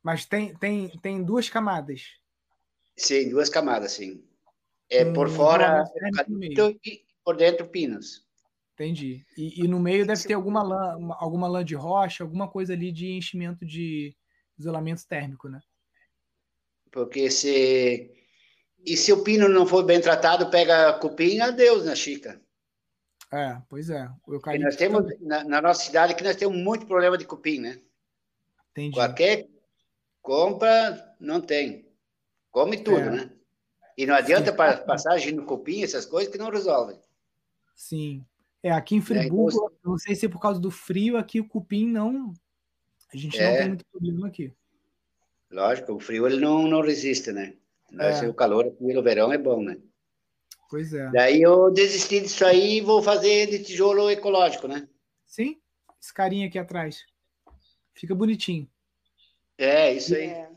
[0.02, 2.18] Mas tem, tem, tem duas camadas.
[2.96, 4.24] Sim, duas camadas, sim.
[4.88, 8.26] É por fora eucalipto e por dentro pinos.
[8.74, 9.24] Entendi.
[9.36, 12.90] E, e no meio deve ter alguma lã, alguma lã de rocha, alguma coisa ali
[12.90, 14.16] de enchimento de
[14.58, 15.60] isolamento térmico, né?
[16.90, 18.10] Porque se.
[18.84, 22.40] E se o pino não for bem tratado, pega cupim, adeus na Chica.
[23.32, 24.10] É, pois é.
[24.26, 27.60] O eucalipto nós temos, na, na, nossa cidade que nós temos muito problema de cupim,
[27.60, 27.80] né?
[28.72, 28.96] Entendi.
[28.96, 29.48] Qualquer
[30.20, 31.88] compra, não tem.
[32.50, 33.10] Come tudo, é.
[33.10, 33.32] né?
[33.96, 34.86] E não adianta Sim.
[34.86, 36.98] passagem no cupim, essas coisas que não resolvem.
[37.76, 38.24] Sim.
[38.62, 39.92] É, aqui em Friburgo, é, então...
[39.92, 42.32] não sei se é por causa do frio, aqui o cupim não.
[43.12, 43.50] A gente é.
[43.50, 44.52] não tem muito problema aqui.
[45.50, 47.54] Lógico, o frio ele não, não resiste, né?
[47.90, 48.28] Mas é.
[48.28, 49.78] o calor aqui no verão é bom, né?
[50.70, 51.10] Pois é.
[51.10, 54.88] Daí eu desisti disso aí e vou fazer de tijolo ecológico, né?
[55.26, 55.60] Sim,
[56.00, 57.04] esse carinha aqui atrás.
[57.92, 58.70] Fica bonitinho.
[59.58, 60.28] É, isso aí.
[60.28, 60.48] É.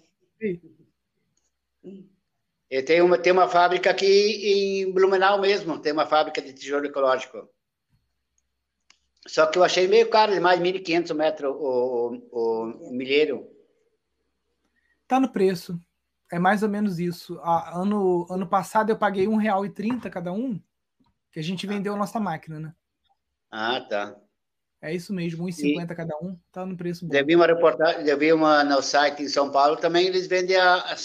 [2.70, 6.86] Eu tenho uma, tem uma fábrica aqui em Blumenau mesmo, tem uma fábrica de tijolo
[6.86, 7.50] ecológico.
[9.28, 13.48] Só que eu achei meio caro, mais 1.500 metros o, o, o milheiro.
[15.08, 15.80] Tá no preço.
[16.34, 17.40] É mais ou menos isso.
[17.44, 20.60] Ah, ano, ano passado eu paguei R$1,30 cada um,
[21.32, 22.74] que a gente vendeu a nossa máquina, né?
[23.52, 24.16] Ah, tá.
[24.82, 27.16] É isso mesmo, 1,50 cada um, tá no preço bom.
[27.16, 30.58] Eu vi uma reportagem, eu vi uma no site em São Paulo também, eles vendem
[30.58, 30.96] a,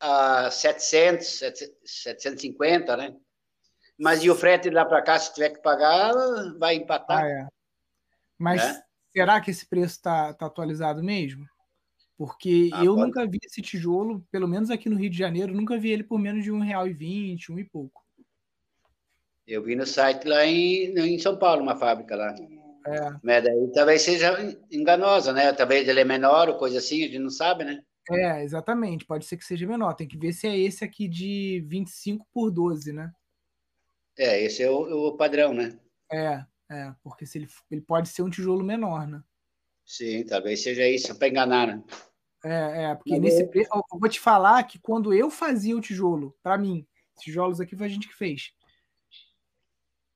[0.00, 1.26] a, a 700,
[1.84, 3.14] 750, né?
[3.98, 6.14] Mas e o frete lá para cá, se tiver que pagar,
[6.58, 7.24] vai empatar.
[7.24, 7.46] Ah, é.
[8.38, 8.82] Mas é?
[9.12, 11.46] será que esse preço está tá atualizado mesmo?
[12.18, 13.06] Porque ah, eu pode.
[13.06, 16.18] nunca vi esse tijolo, pelo menos aqui no Rio de Janeiro, nunca vi ele por
[16.18, 18.04] menos de um real e vinte, um e pouco.
[19.46, 22.34] Eu vi no site lá em, em São Paulo, uma fábrica lá.
[22.86, 23.10] É.
[23.22, 24.36] Mas daí talvez seja
[24.70, 25.52] enganosa, né?
[25.52, 27.80] Talvez ele é menor ou coisa assim, a gente não sabe, né?
[28.10, 29.04] É, exatamente.
[29.04, 29.94] Pode ser que seja menor.
[29.94, 33.12] Tem que ver se é esse aqui de 25 por 12, né?
[34.18, 35.78] É, esse é o, o padrão, né?
[36.10, 36.92] É, é.
[37.02, 39.22] Porque se ele, ele pode ser um tijolo menor, né?
[39.84, 41.82] Sim, talvez seja isso, para enganar, né?
[42.44, 43.46] É, é porque Mas nesse é...
[43.46, 43.70] preço.
[43.72, 46.86] Eu vou te falar que quando eu fazia o tijolo, para mim,
[47.18, 48.52] tijolos aqui foi a gente que fez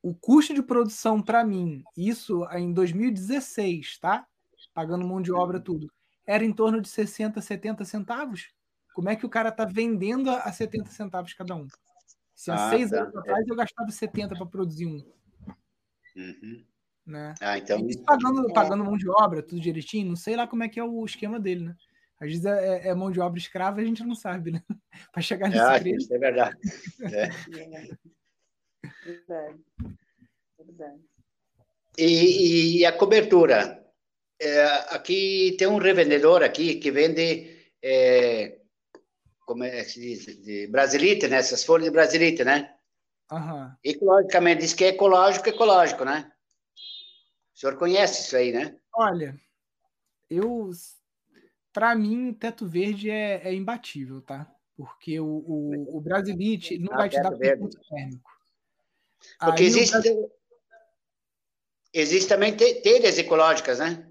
[0.02, 4.26] o custo de produção para mim, isso em 2016, tá?
[4.74, 5.90] Pagando mão de obra tudo,
[6.26, 8.50] era em torno de 60, 70 centavos.
[8.94, 11.68] Como é que o cara tá vendendo a 70 centavos cada um?
[12.34, 13.02] Se há ah, seis tá.
[13.02, 15.04] anos atrás eu gastava 70 para produzir um.
[16.16, 16.64] Uhum.
[17.06, 17.34] Né?
[17.40, 17.86] Ah, então...
[17.86, 20.84] Isso pagando, pagando mão de obra, tudo direitinho, não sei lá como é que é
[20.84, 21.76] o esquema dele, né?
[22.22, 24.62] Às vezes é, é mão de obra escrava e a gente não sabe, né?
[25.12, 26.14] para chegar nesse ah, preço.
[26.14, 26.56] É verdade.
[27.02, 27.28] É.
[29.04, 29.60] Verdade.
[30.58, 31.00] Verdade.
[31.98, 33.84] E, e a cobertura?
[34.40, 34.64] É,
[34.94, 38.60] aqui tem um revendedor aqui que vende é,
[39.44, 40.42] como é que se diz?
[40.42, 41.38] De brasilite, né?
[41.38, 42.74] Essas folhas de brasilite, né?
[43.30, 43.72] Uhum.
[43.82, 46.32] Ecologicamente, diz que é ecológico, ecológico, né?
[47.54, 48.76] O senhor conhece isso aí, né?
[48.94, 49.38] Olha,
[50.30, 50.70] eu...
[51.72, 54.52] Para mim, teto verde é, é imbatível, tá?
[54.76, 58.30] Porque o, o, o brasilite não ah, vai te dar ponto térmico.
[59.38, 59.96] Porque Aí existe,
[61.92, 64.08] existe também telhas ecológicas, né?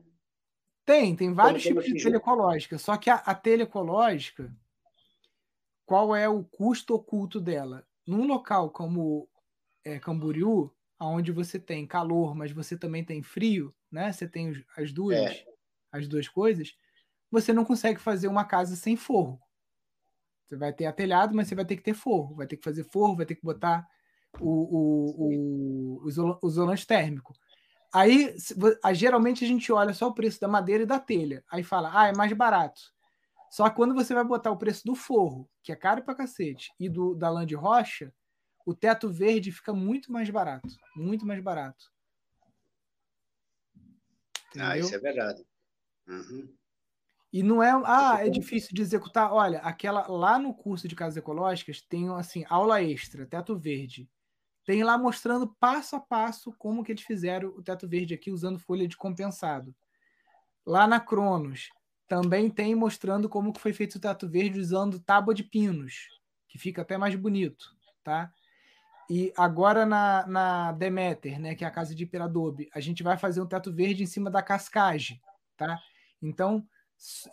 [0.86, 2.78] Tem, tem vários tipos de telha ecológica.
[2.78, 4.53] Só que a, a telha ecológica,
[5.86, 7.86] qual é o custo oculto dela?
[8.05, 9.30] Num local como
[9.84, 14.12] é, Camboriú, onde você tem calor, mas você também tem frio, né?
[14.12, 15.45] Você tem as duas, é.
[15.91, 16.76] as duas coisas.
[17.32, 19.42] Você não consegue fazer uma casa sem forro.
[20.46, 22.36] Você vai ter atelhado, mas você vai ter que ter forro.
[22.36, 23.88] Vai ter que fazer forro, vai ter que botar
[24.40, 27.34] o, o, o, o isolante térmico.
[27.94, 28.36] Aí,
[28.94, 31.44] geralmente, a gente olha só o preço da madeira e da telha.
[31.50, 32.82] Aí fala, ah, é mais barato.
[33.50, 36.74] Só que quando você vai botar o preço do forro, que é caro pra cacete,
[36.80, 38.14] e do, da lã de rocha,
[38.66, 40.70] o teto verde fica muito mais barato.
[40.96, 41.92] Muito mais barato.
[44.50, 44.70] Entendeu?
[44.70, 45.46] Ah, isso é verdade.
[46.08, 46.54] Uhum.
[47.32, 49.32] E não é, ah, é difícil de executar.
[49.32, 54.10] Olha, aquela lá no curso de casas ecológicas tem assim, aula extra, teto verde.
[54.66, 58.60] Tem lá mostrando passo a passo como que eles fizeram o teto verde aqui usando
[58.60, 59.74] folha de compensado.
[60.66, 61.70] Lá na Cronos
[62.08, 66.10] também tem mostrando como que foi feito o teto verde usando tábua de pinos,
[66.48, 67.74] que fica até mais bonito,
[68.04, 68.32] tá?
[69.10, 73.18] E agora na, na Demeter, né, que é a casa de Iperadobe, a gente vai
[73.18, 75.22] fazer um teto verde em cima da cascagem,
[75.56, 75.80] tá?
[76.22, 76.68] Então,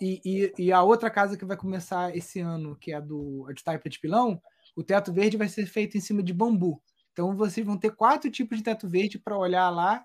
[0.01, 3.47] e, e, e, a outra casa que vai começar esse ano, que é a do
[3.49, 4.41] a de Taipa de Pilão,
[4.75, 6.83] o teto verde vai ser feito em cima de bambu.
[7.13, 10.05] Então vocês vão ter quatro tipos de teto verde para olhar lá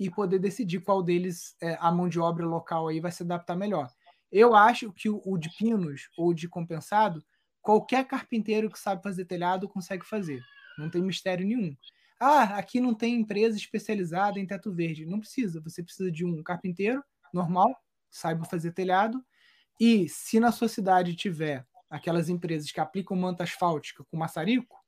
[0.00, 3.56] e poder decidir qual deles é, a mão de obra local aí vai se adaptar
[3.56, 3.88] melhor.
[4.32, 7.24] Eu acho que o, o de pinos ou de compensado,
[7.62, 10.42] qualquer carpinteiro que sabe fazer telhado consegue fazer.
[10.76, 11.76] Não tem mistério nenhum.
[12.18, 15.06] Ah, aqui não tem empresa especializada em teto verde.
[15.06, 15.60] Não precisa.
[15.60, 17.02] Você precisa de um carpinteiro
[17.32, 17.76] normal,
[18.16, 19.24] saiba fazer telhado.
[19.80, 24.78] E se na sua cidade tiver aquelas empresas que aplicam manta asfáltica com maçarico,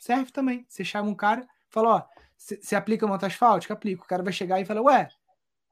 [0.00, 0.64] serve também.
[0.68, 2.04] Você chama um cara, fala, ó,
[2.36, 3.74] você aplica manta asfáltica?
[3.74, 4.02] Aplica.
[4.02, 5.08] O cara vai chegar e fala, ué,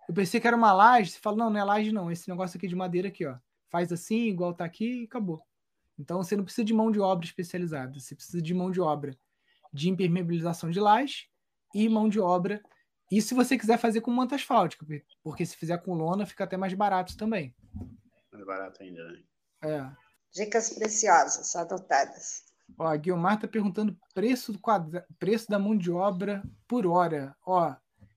[0.08, 1.12] eu pensei que era uma laje.
[1.12, 3.36] Você fala, não, não é laje não, esse negócio aqui de madeira aqui, ó.
[3.70, 5.42] Faz assim, igual tá aqui e acabou.
[5.98, 9.18] Então você não precisa de mão de obra especializada, você precisa de mão de obra
[9.72, 11.28] de impermeabilização de laje
[11.74, 12.62] e mão de obra.
[13.10, 14.86] E se você quiser fazer com manta asfáltica,
[15.22, 17.54] porque se fizer com lona fica até mais barato também.
[18.32, 19.22] Mais barato ainda, né?
[19.62, 19.90] É.
[20.32, 22.44] Dicas preciosas, adotadas.
[22.76, 25.06] Ó, a Guilmar está perguntando preço, do quadra...
[25.18, 27.34] preço da mão de obra por hora.
[27.46, 27.74] Ó,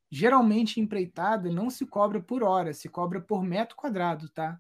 [0.10, 4.60] geralmente empreitada não se cobra por hora, se cobra por metro quadrado, tá?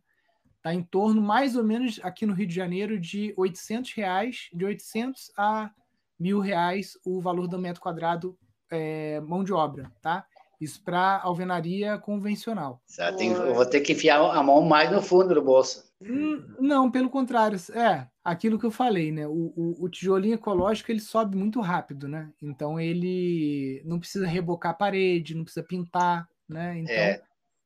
[0.55, 4.63] Está em torno, mais ou menos, aqui no Rio de Janeiro, de 800 reais, de
[4.63, 5.71] 800 a
[6.17, 8.37] mil reais o valor do metro quadrado
[8.71, 10.25] é, mão de obra, tá?
[10.59, 12.81] Isso para alvenaria convencional.
[13.17, 15.91] Tem, eu vou ter que enfiar a mão mais no fundo do bolso.
[15.99, 17.59] Hum, não, pelo contrário.
[17.73, 19.27] É, aquilo que eu falei, né?
[19.27, 22.31] O, o, o, tijolinho ecológico ele sobe muito rápido, né?
[22.41, 26.77] Então ele não precisa rebocar a parede, não precisa pintar, né?
[26.77, 27.21] Então é.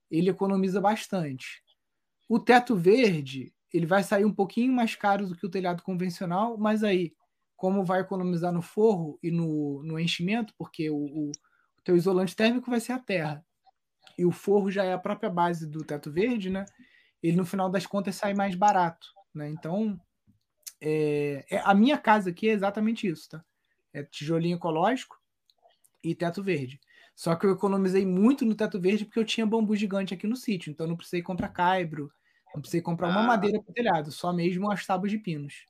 [0.10, 1.62] ele economiza bastante.
[2.30, 6.58] O teto verde ele vai sair um pouquinho mais caro do que o telhado convencional,
[6.58, 7.14] mas aí,
[7.66, 12.36] como vai economizar no forro e no, no enchimento, porque o, o, o teu isolante
[12.36, 13.44] térmico vai ser a terra
[14.16, 16.64] e o forro já é a própria base do teto verde, né?
[17.24, 19.50] Ele no final das contas sai mais barato, né?
[19.50, 20.00] Então
[20.80, 23.44] é, é, a minha casa aqui é exatamente isso, tá?
[23.92, 25.20] É tijolinho ecológico
[26.04, 26.80] e teto verde.
[27.16, 30.36] Só que eu economizei muito no teto verde porque eu tinha bambu gigante aqui no
[30.36, 32.12] sítio, então não precisei comprar caibro,
[32.54, 33.28] não precisei comprar uma ah.
[33.28, 35.66] madeira para telhado, só mesmo as tábuas de pinos.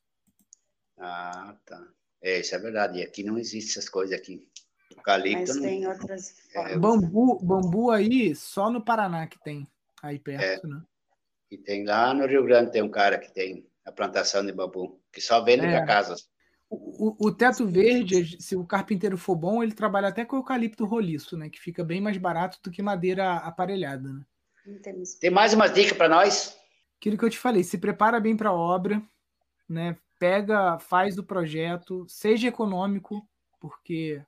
[0.98, 1.88] Ah, tá.
[2.22, 3.00] É, isso é verdade.
[3.00, 4.48] E aqui não existe essas coisas aqui.
[4.92, 5.62] Eucalipto Mas não...
[5.64, 9.68] tem outras é, bambu, bambu aí, só no Paraná que tem,
[10.02, 10.70] aí perto, é.
[10.70, 10.82] né?
[11.52, 15.00] E tem lá no Rio Grande, tem um cara que tem a plantação de bambu,
[15.12, 15.72] que só vende é.
[15.72, 16.28] para casas.
[16.68, 21.38] O, o, teto verde, se o carpinteiro for bom, ele trabalha até com eucalipto roliço,
[21.38, 21.50] né?
[21.50, 24.26] Que fica bem mais barato do que madeira aparelhada, né?
[25.22, 26.58] Tem mais uma dica para nós?
[26.98, 29.02] Aquilo que eu te falei, se prepara bem para a obra,
[29.70, 29.96] né?
[30.26, 33.24] Pega, faz o projeto, seja econômico,
[33.60, 34.26] porque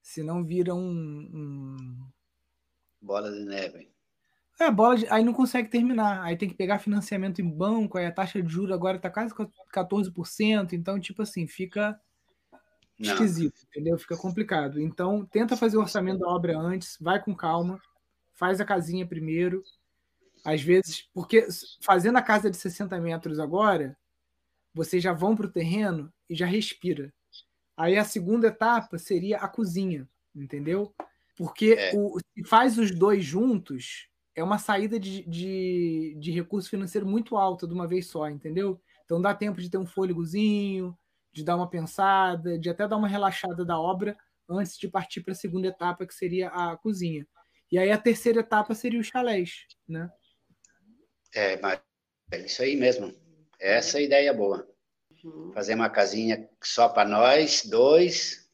[0.00, 2.08] senão vira um, um...
[2.98, 3.90] bola de neve.
[4.58, 5.06] É, bola de...
[5.08, 6.22] aí não consegue terminar.
[6.22, 9.34] Aí tem que pegar financiamento em banco, aí a taxa de juros agora tá quase
[9.34, 10.72] 14%.
[10.72, 12.00] Então, tipo assim, fica
[12.98, 13.12] não.
[13.12, 13.98] esquisito, entendeu?
[13.98, 14.80] Fica complicado.
[14.80, 17.78] Então, tenta fazer o orçamento da obra antes, vai com calma,
[18.32, 19.62] faz a casinha primeiro.
[20.42, 21.46] Às vezes, porque
[21.82, 23.94] fazendo a casa de 60 metros agora,
[24.76, 27.10] vocês já vão para o terreno e já respira.
[27.74, 30.94] Aí a segunda etapa seria a cozinha, entendeu?
[31.34, 31.92] Porque é.
[31.96, 37.38] o, se faz os dois juntos, é uma saída de, de, de recurso financeiro muito
[37.38, 38.78] alta de uma vez só, entendeu?
[39.06, 40.96] Então dá tempo de ter um fôlegozinho,
[41.32, 44.14] de dar uma pensada, de até dar uma relaxada da obra
[44.48, 47.26] antes de partir para a segunda etapa, que seria a cozinha.
[47.72, 50.10] E aí a terceira etapa seria os chalés, né?
[51.34, 51.80] É, mas
[52.30, 53.25] é isso aí mesmo.
[53.58, 54.66] Essa é a ideia boa.
[55.24, 55.52] Uhum.
[55.52, 58.46] Fazer uma casinha só para nós, dois,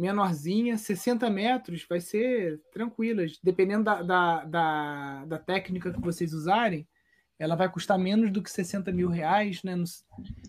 [0.00, 3.22] menorzinha, 60 metros, vai ser tranquila.
[3.42, 6.88] Dependendo da, da, da, da, técnica que vocês usarem,
[7.38, 9.74] ela vai custar menos do que 60 mil reais, né?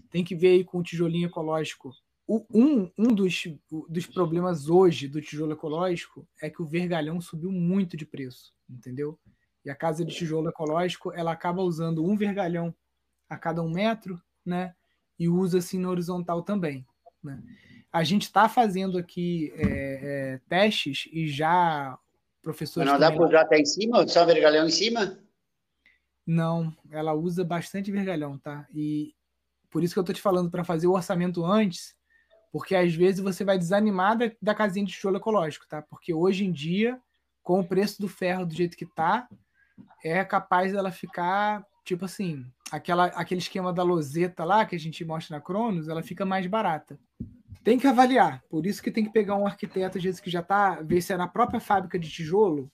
[0.10, 1.92] Tem que ver aí com o tijolinho ecológico.
[2.26, 3.44] O, um um dos,
[3.90, 9.20] dos problemas hoje do tijolo ecológico é que o vergalhão subiu muito de preço, entendeu?
[9.66, 12.74] E a casa de tijolo ecológico, ela acaba usando um vergalhão
[13.32, 14.76] a cada um metro, né?
[15.18, 16.86] E usa assim na horizontal também,
[17.24, 17.42] né?
[17.90, 21.98] A gente está fazendo aqui é, é, testes e já
[22.42, 22.90] professores.
[22.90, 25.18] Mas não dá para usar até em cima, só vergalhão em cima?
[26.28, 28.68] Não, ela usa bastante vergalhão, tá?
[28.74, 29.16] E
[29.70, 31.96] por isso que eu tô te falando para fazer o orçamento antes,
[32.52, 35.82] porque às vezes você vai desanimar da, da casinha de tijolo ecológico, tá?
[35.82, 37.00] Porque hoje em dia,
[37.42, 39.30] com o preço do ferro do jeito que tá,
[40.04, 45.04] é capaz dela ficar tipo assim, aquela, aquele esquema da loseta lá que a gente
[45.04, 47.00] mostra na Cronos, ela fica mais barata.
[47.64, 48.42] Tem que avaliar.
[48.50, 51.14] Por isso que tem que pegar um arquiteto, às vezes, que já está, ver se
[51.14, 52.72] é na própria fábrica de tijolo,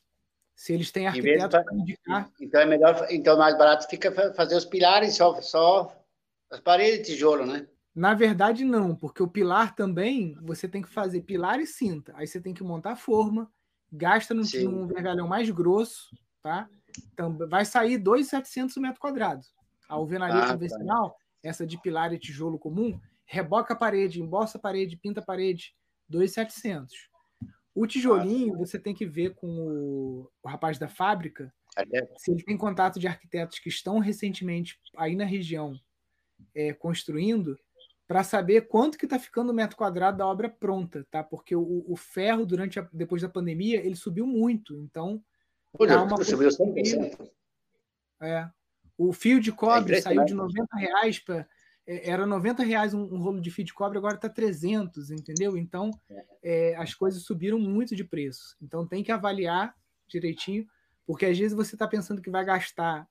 [0.56, 2.30] se eles têm arquiteto para indicar.
[2.40, 6.04] Então é melhor, então mais barato fica fazer os pilares só, só
[6.50, 7.68] as paredes de tijolo, né?
[7.94, 12.14] Na verdade, não, porque o pilar também você tem que fazer pilar e cinta.
[12.16, 13.52] Aí você tem que montar a forma,
[13.92, 16.70] gasta num, num vergalhão mais grosso, tá?
[17.14, 19.54] Então, vai sair 2,700 metros quadrados.
[19.88, 20.54] A alvenaria ah, tá.
[20.54, 21.18] convencional, tá.
[21.44, 25.76] essa de pilar e tijolo comum, reboca a parede, embossa a parede, pinta a parede,
[26.10, 26.94] 2,700.
[27.76, 31.54] O tijolinho, ah, você tem que ver com o, o rapaz da fábrica,
[32.18, 35.80] se ele tem contato de arquitetos que estão recentemente aí na região
[36.56, 37.58] é, construindo,
[38.08, 41.22] para saber quanto que está ficando o metro quadrado da obra pronta, tá?
[41.24, 44.80] Porque o, o ferro, durante a, depois da pandemia, ele subiu muito.
[44.80, 45.22] Então,
[45.74, 47.30] Olha, uma subiu 100%.
[48.22, 48.50] É.
[48.98, 51.48] O fio de cobre é saiu de 90 reais para
[51.88, 55.58] é, era 90 reais um, um, rolo de fio de cobre, agora está 300, entendeu?
[55.58, 55.90] Então,
[56.44, 58.58] é, as coisas subiram muito de preço.
[58.62, 59.74] Então, tem que avaliar
[60.06, 60.68] direitinho,
[61.06, 63.08] porque às vezes você está pensando que vai gastar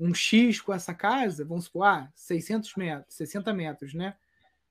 [0.00, 4.16] um X com essa casa, vamos supor, ah, 600 metros, 60 metros, né?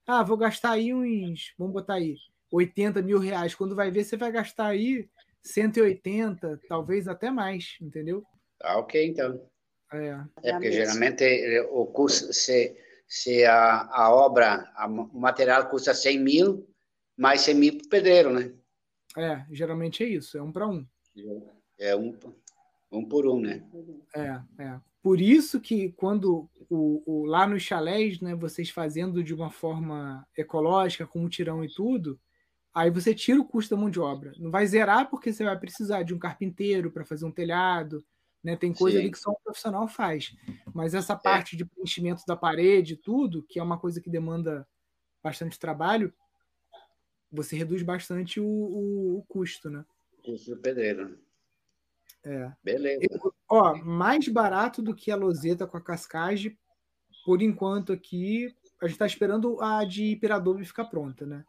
[0.07, 2.15] Ah, vou gastar aí uns, vamos botar aí,
[2.51, 3.53] 80 mil reais.
[3.53, 5.07] Quando vai ver, você vai gastar aí
[5.43, 8.23] 180, talvez até mais, entendeu?
[8.61, 9.41] Ah, ok, então.
[9.91, 12.77] É, é porque geralmente eh, o custo, se,
[13.07, 16.69] se a, a obra, a, o material custa 100 mil,
[17.17, 18.53] mais 100 mil para o pedreiro, né?
[19.17, 20.85] É, geralmente é isso, é um para um.
[21.79, 22.15] É um,
[22.91, 23.63] um por um, né?
[24.15, 24.79] É, é.
[25.01, 30.27] Por isso que quando o, o, lá nos chalés, né, vocês fazendo de uma forma
[30.37, 32.19] ecológica, com um tirão e tudo,
[32.73, 34.33] aí você tira o custo da mão de obra.
[34.37, 38.03] Não vai zerar porque você vai precisar de um carpinteiro para fazer um telhado,
[38.43, 38.55] né?
[38.55, 39.03] Tem coisa Sim.
[39.03, 40.35] ali que só um profissional faz.
[40.73, 41.17] Mas essa é.
[41.17, 41.57] parte é.
[41.57, 44.67] de preenchimento da parede, tudo, que é uma coisa que demanda
[45.21, 46.13] bastante trabalho,
[47.31, 49.85] você reduz bastante o, o, o custo, né?
[50.23, 51.19] Custo do pedreiro.
[52.23, 52.51] É.
[52.63, 52.99] Beleza.
[53.09, 56.57] Eu, ó, mais barato do que a loseta com a cascagem,
[57.25, 61.45] por enquanto aqui, a gente está esperando a de Piradobe ficar pronta, né?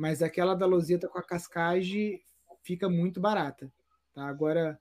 [0.00, 2.22] Mas aquela da loseta com a cascagem
[2.62, 3.70] fica muito barata.
[4.14, 4.26] Tá?
[4.26, 4.80] Agora,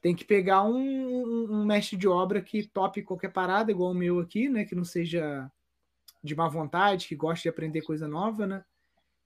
[0.00, 3.94] tem que pegar um, um, um, mestre de obra que tope qualquer parada, igual o
[3.94, 4.64] meu aqui, né?
[4.64, 5.52] Que não seja
[6.24, 8.64] de má vontade, que goste de aprender coisa nova, né?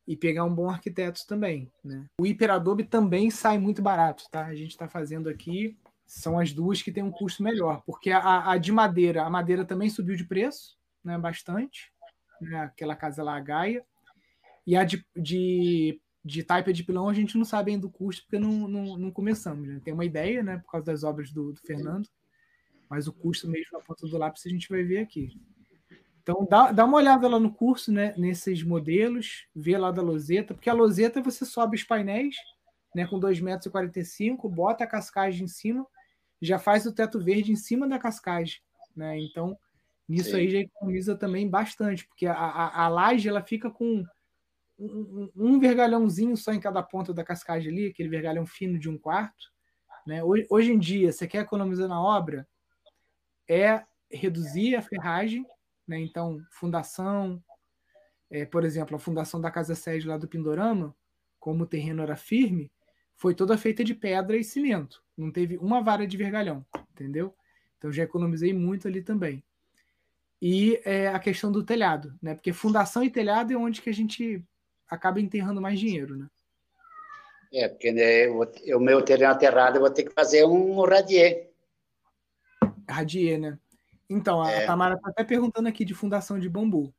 [0.04, 2.06] E pegar um bom arquiteto também, né?
[2.20, 4.46] O Hiperadobe também sai muito barato, tá?
[4.46, 8.50] A gente está fazendo aqui, são as duas que tem um custo melhor, porque a,
[8.50, 11.16] a de madeira, a madeira também subiu de preço, né?
[11.16, 11.92] Bastante,
[12.40, 12.62] né?
[12.62, 13.86] Aquela casa lá, a Gaia.
[14.66, 18.22] E a de, de de Taipa de pilão a gente não sabe ainda o custo
[18.22, 19.68] porque não, não, não começamos.
[19.68, 19.80] Né?
[19.84, 22.08] Tem uma ideia, né, por causa das obras do, do, Fernando,
[22.88, 25.38] mas o custo mesmo na ponta do lápis a gente vai ver aqui.
[26.22, 30.54] Então dá, dá uma olhada lá no curso, né, nesses modelos, vê lá da loseta,
[30.54, 32.36] porque a loseta você sobe os painéis,
[32.94, 35.86] né, com 2,45 metros, bota a cascagem em cima,
[36.40, 38.60] já faz o teto verde em cima da cascagem,
[38.96, 39.18] né?
[39.18, 39.58] Então,
[40.08, 40.36] nisso Sim.
[40.36, 44.04] aí já economiza também bastante, porque a, a, a laje ela fica com
[44.78, 48.98] um, um, vergalhãozinho só em cada ponta da cascagem ali, aquele vergalhão fino de um
[48.98, 49.52] quarto.
[50.06, 50.22] Né?
[50.22, 52.46] Hoje, hoje em dia, você quer economizar na obra,
[53.48, 55.46] é reduzir a ferragem,
[55.86, 56.00] né?
[56.00, 57.42] então fundação,
[58.30, 60.94] é, por exemplo, a fundação da casa sede lá do Pindorama,
[61.38, 62.70] como o terreno era firme,
[63.14, 67.34] foi toda feita de pedra e cimento, não teve uma vara de vergalhão, entendeu?
[67.78, 69.44] Então já economizei muito ali também.
[70.42, 72.34] E é, a questão do telhado, né?
[72.34, 74.44] Porque fundação e telhado é onde que a gente
[74.88, 76.28] acaba enterrando mais dinheiro, né?
[77.52, 78.26] É, porque né,
[78.74, 81.50] o meu terreno aterrado eu vou ter que fazer um radier.
[82.88, 83.58] Radier, né?
[84.10, 84.66] Então, a é.
[84.66, 86.92] Tamara está até perguntando aqui de fundação de bambu.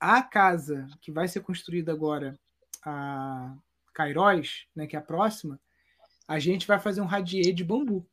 [0.00, 2.38] A casa que vai ser construída agora,
[2.84, 3.54] a
[3.92, 5.60] Cairóis, né, que é a próxima,
[6.26, 8.06] a gente vai fazer um radier de bambu.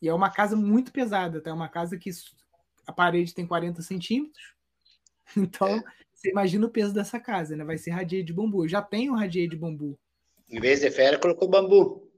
[0.00, 1.50] E é uma casa muito pesada, tá?
[1.50, 2.10] É uma casa que
[2.86, 4.52] a parede tem 40 centímetros.
[5.36, 5.82] Então, é.
[6.22, 7.64] Você imagina o peso dessa casa, né?
[7.64, 8.64] Vai ser radier de bambu.
[8.64, 9.98] Eu já tenho radier de bambu.
[10.48, 12.08] Em vez de ferro, colocou bambu.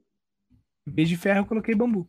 [0.87, 2.07] Em vez de ferro, eu coloquei bambu.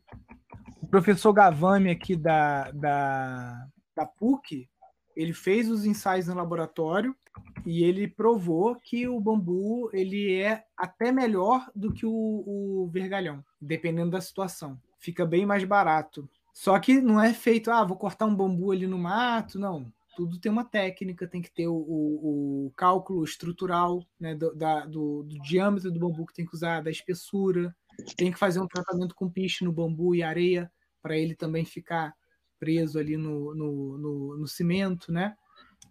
[0.82, 3.66] O professor Gavame aqui da, da,
[3.96, 4.68] da PUC,
[5.16, 7.16] ele fez os ensaios no laboratório
[7.64, 13.42] e ele provou que o bambu ele é até melhor do que o, o vergalhão,
[13.58, 14.78] dependendo da situação.
[14.98, 16.28] Fica bem mais barato.
[16.52, 20.40] Só que não é feito, ah, vou cortar um bambu ali no mato, não tudo
[20.40, 25.22] tem uma técnica, tem que ter o, o, o cálculo estrutural né, do, da, do,
[25.22, 27.76] do, diâmetro do bambu que tem que usar, da espessura,
[28.16, 32.14] tem que fazer um tratamento com piche no bambu e areia para ele também ficar
[32.58, 35.36] preso ali no, no, no, no cimento, né?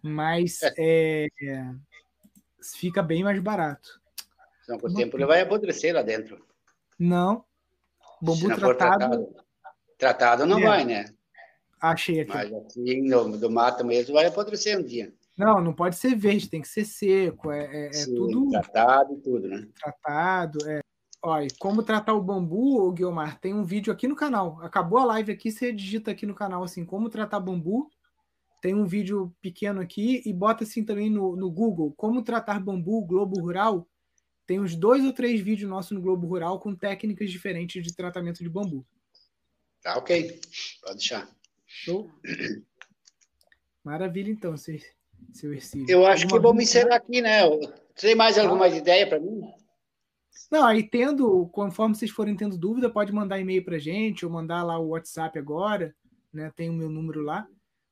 [0.02, 1.74] Mas é, é,
[2.74, 4.00] fica bem mais barato.
[4.62, 6.44] Senão, com o tempo ele vai apodrecer lá dentro.
[6.98, 7.44] Não.
[8.20, 9.36] Bambu tratado, tratado.
[9.96, 10.62] Tratado não é.
[10.62, 11.15] vai, né?
[11.80, 12.32] Achei aqui.
[12.32, 15.12] Mas assim, no, do mato mesmo, vai apodrecer um dia.
[15.36, 17.50] Não, não pode ser verde, tem que ser seco.
[17.50, 18.48] É, é, é Sim, tudo.
[18.50, 19.68] Tratado e tudo, né?
[19.78, 20.80] Tratado, é.
[21.22, 24.60] Olha, como tratar o bambu, Guilmar, tem um vídeo aqui no canal.
[24.62, 27.90] Acabou a live aqui, você digita aqui no canal assim, como tratar bambu.
[28.62, 33.04] Tem um vídeo pequeno aqui e bota assim também no, no Google, como tratar bambu,
[33.04, 33.86] Globo Rural.
[34.46, 38.38] Tem uns dois ou três vídeos nossos no Globo Rural com técnicas diferentes de tratamento
[38.38, 38.86] de bambu.
[39.82, 40.40] Tá ok,
[40.80, 41.35] pode deixar.
[41.78, 42.10] Show.
[43.84, 44.78] Maravilha, então, seu,
[45.32, 45.86] seu Ercílio.
[45.88, 47.42] Eu acho Alguma que vamos encerrar aqui, né?
[47.94, 49.42] Tem mais alguma ideia para mim?
[50.50, 54.62] Não, aí tendo, conforme vocês forem tendo dúvida, pode mandar e-mail para gente ou mandar
[54.62, 55.94] lá o WhatsApp agora,
[56.32, 56.50] né?
[56.56, 57.46] Tem o meu número lá.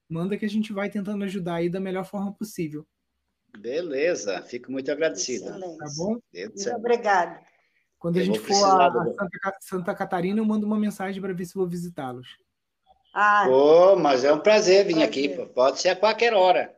[0.09, 2.87] Manda que a gente vai tentando ajudar aí da melhor forma possível.
[3.59, 5.45] Beleza, fico muito agradecido.
[5.45, 5.79] Excelente.
[5.79, 6.19] Tá bom?
[6.33, 7.39] Muito obrigado.
[7.99, 11.45] Quando a gente for a, a Santa, Santa Catarina, eu mando uma mensagem para ver
[11.45, 12.39] se vou visitá-los.
[13.17, 15.09] Ah, oh, mas é um prazer vir prazer.
[15.09, 16.75] aqui, pode ser a qualquer hora.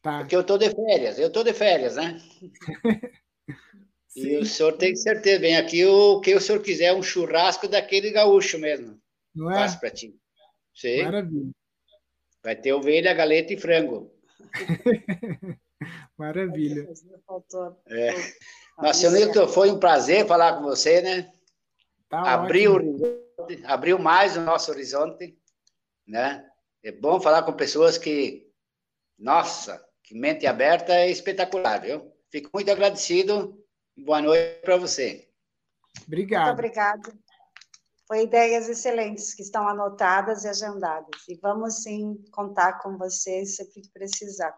[0.00, 0.20] Tá.
[0.20, 2.22] Porque eu estou de férias, eu estou de férias, né?
[4.14, 8.12] e o senhor tem certeza, vem aqui o que o senhor quiser, um churrasco daquele
[8.12, 8.96] gaúcho mesmo.
[9.34, 9.54] Não é?
[9.54, 10.14] Faço para ti.
[10.72, 11.02] Sim.
[11.02, 11.50] Maravilha.
[12.44, 14.14] Vai ter ovelha, galeta e frango.
[16.16, 16.88] Maravilha.
[17.88, 18.14] É.
[18.78, 21.32] Marcelo Nilton, foi um prazer falar com você, né?
[22.08, 22.76] Tá abriu,
[23.64, 25.36] abriu mais o nosso horizonte,
[26.06, 26.46] né?
[26.82, 28.50] É bom falar com pessoas que,
[29.18, 32.12] nossa, que mente aberta é espetacular, viu?
[32.30, 33.60] Fico muito agradecido.
[33.96, 35.28] Boa noite para você.
[36.06, 36.46] Obrigado.
[36.46, 37.18] Muito obrigado.
[38.06, 41.22] Foi ideias excelentes que estão anotadas e agendadas.
[41.28, 44.56] E vamos sim contar com vocês sempre que precisar.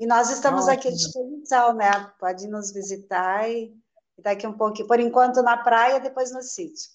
[0.00, 0.78] E nós estamos Ótimo.
[0.78, 1.90] aqui à disposição, né?
[2.18, 3.72] Pode nos visitar e
[4.18, 6.90] daqui um pouquinho, por enquanto na praia, depois no sítio.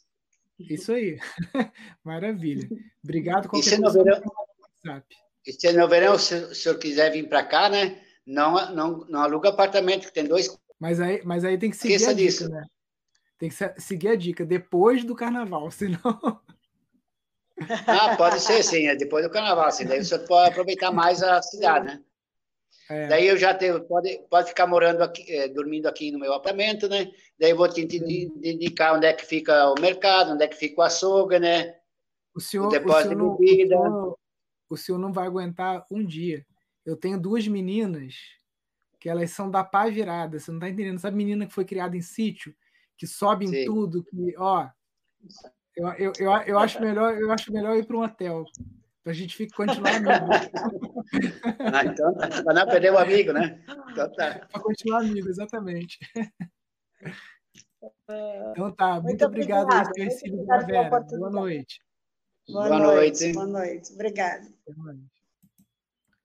[0.59, 1.19] Isso aí.
[2.03, 2.67] Maravilha.
[3.03, 3.49] Obrigado.
[3.53, 4.21] E se no verão,
[5.45, 8.01] e se no verão, se o senhor quiser vir para cá, né?
[8.25, 10.57] Não, não, não aluga apartamento, que tem dois.
[10.79, 12.49] Mas aí, mas aí tem que seguir Esqueça a dica, disso.
[12.49, 12.65] né?
[13.37, 16.41] Tem que seguir a dica depois do carnaval, senão.
[17.87, 21.41] Ah, pode ser sim, é depois do carnaval, assim, daí você pode aproveitar mais a
[21.41, 22.03] cidade, né?
[22.89, 23.07] É.
[23.07, 26.87] Daí eu já tenho, pode, pode ficar morando aqui, é, dormindo aqui no meu apartamento,
[26.87, 27.11] né?
[27.39, 30.81] Daí eu vou te indicar onde é que fica o mercado, onde é que fica
[30.81, 31.75] o açougue, né?
[32.33, 33.75] O senhor, o depósito o senhor de bebida.
[33.75, 34.17] Não, o, senhor,
[34.69, 36.45] o senhor não vai aguentar um dia.
[36.85, 38.15] Eu tenho duas meninas
[38.99, 40.99] que elas são da pá virada, você não tá entendendo?
[40.99, 42.55] Sabe menina que foi criada em sítio,
[42.97, 43.65] que sobe em Sim.
[43.65, 44.67] tudo, que, ó,
[45.75, 48.45] eu, eu, eu, eu, acho melhor, eu acho melhor ir para um hotel.
[49.07, 50.09] Para a gente ficar, continuar amigo.
[51.73, 52.43] Ah, então, tá.
[52.43, 53.63] para não perder o amigo, né?
[53.89, 54.45] Então tá.
[54.51, 55.97] Para continuar amigo, exatamente.
[58.51, 60.89] Então tá, muito, muito obrigado por ter sido Vera.
[60.89, 61.79] Boa noite.
[62.49, 63.21] Boa, Boa noite.
[63.21, 63.33] noite.
[63.33, 63.93] Boa noite.
[63.93, 64.53] Obrigado.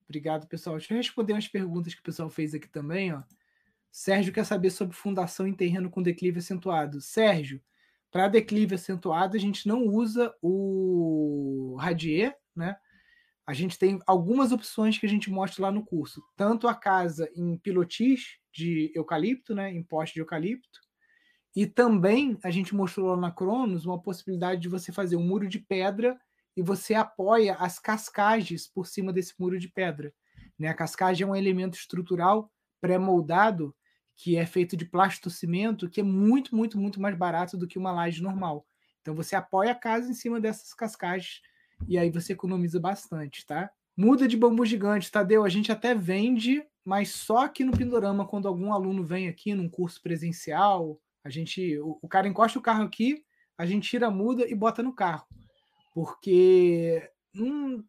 [0.09, 0.77] Obrigado, pessoal.
[0.77, 3.23] Deixa eu responder umas perguntas que o pessoal fez aqui também, ó.
[3.93, 7.01] Sérgio quer saber sobre fundação em terreno com declive acentuado.
[7.01, 7.63] Sérgio,
[8.11, 12.77] para declive acentuado, a gente não usa o radier, né?
[13.47, 16.23] A gente tem algumas opções que a gente mostra lá no curso.
[16.37, 19.71] Tanto a casa em pilotis de eucalipto, né?
[19.73, 20.81] Em poste de eucalipto.
[21.55, 25.49] E também a gente mostrou lá na Cronos uma possibilidade de você fazer um muro
[25.49, 26.19] de pedra
[26.57, 30.15] e você apoia as cascagens por cima desse muro de pedra.
[30.59, 30.69] Né?
[30.69, 32.51] A cascagem é um elemento estrutural
[32.81, 33.75] pré-moldado
[34.15, 37.93] que é feito de plástico-cimento, que é muito, muito, muito mais barato do que uma
[37.93, 38.67] laje normal.
[39.01, 41.41] Então você apoia a casa em cima dessas cascagens
[41.89, 43.71] e aí você economiza bastante, tá?
[43.97, 48.49] Muda de bambu gigante, Tadeu, a gente até vende, mas só aqui no Pindorama, quando
[48.49, 52.85] algum aluno vem aqui num curso presencial, a gente, o, o cara encosta o carro
[52.85, 53.25] aqui,
[53.57, 55.27] a gente tira a muda e bota no carro.
[55.95, 57.11] Porque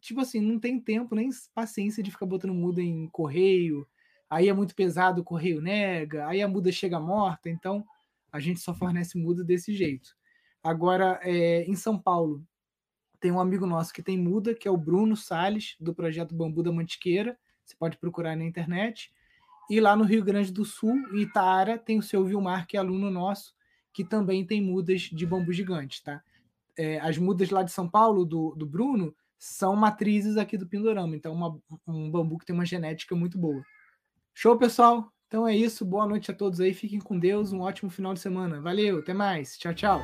[0.00, 3.86] tipo assim, não tem tempo nem paciência de ficar botando muda em correio,
[4.28, 7.84] aí é muito pesado, o correio nega, aí a muda chega morta, então
[8.32, 10.10] a gente só fornece muda desse jeito.
[10.62, 12.42] Agora, é, em São Paulo,
[13.24, 16.62] tem um amigo nosso que tem muda, que é o Bruno Sales, do projeto Bambu
[16.62, 19.10] da Mantiqueira, você pode procurar na internet.
[19.70, 21.26] E lá no Rio Grande do Sul, em
[21.86, 23.54] tem o seu Vilmar, que é aluno nosso,
[23.94, 26.22] que também tem mudas de bambu gigante, tá?
[26.76, 31.16] É, as mudas lá de São Paulo, do, do Bruno, são matrizes aqui do Pindorama,
[31.16, 33.62] então uma, um bambu que tem uma genética muito boa.
[34.34, 35.10] Show, pessoal?
[35.28, 35.82] Então é isso.
[35.82, 36.74] Boa noite a todos aí.
[36.74, 37.54] Fiquem com Deus.
[37.54, 38.60] Um ótimo final de semana.
[38.60, 39.56] Valeu, até mais.
[39.56, 40.02] Tchau, tchau.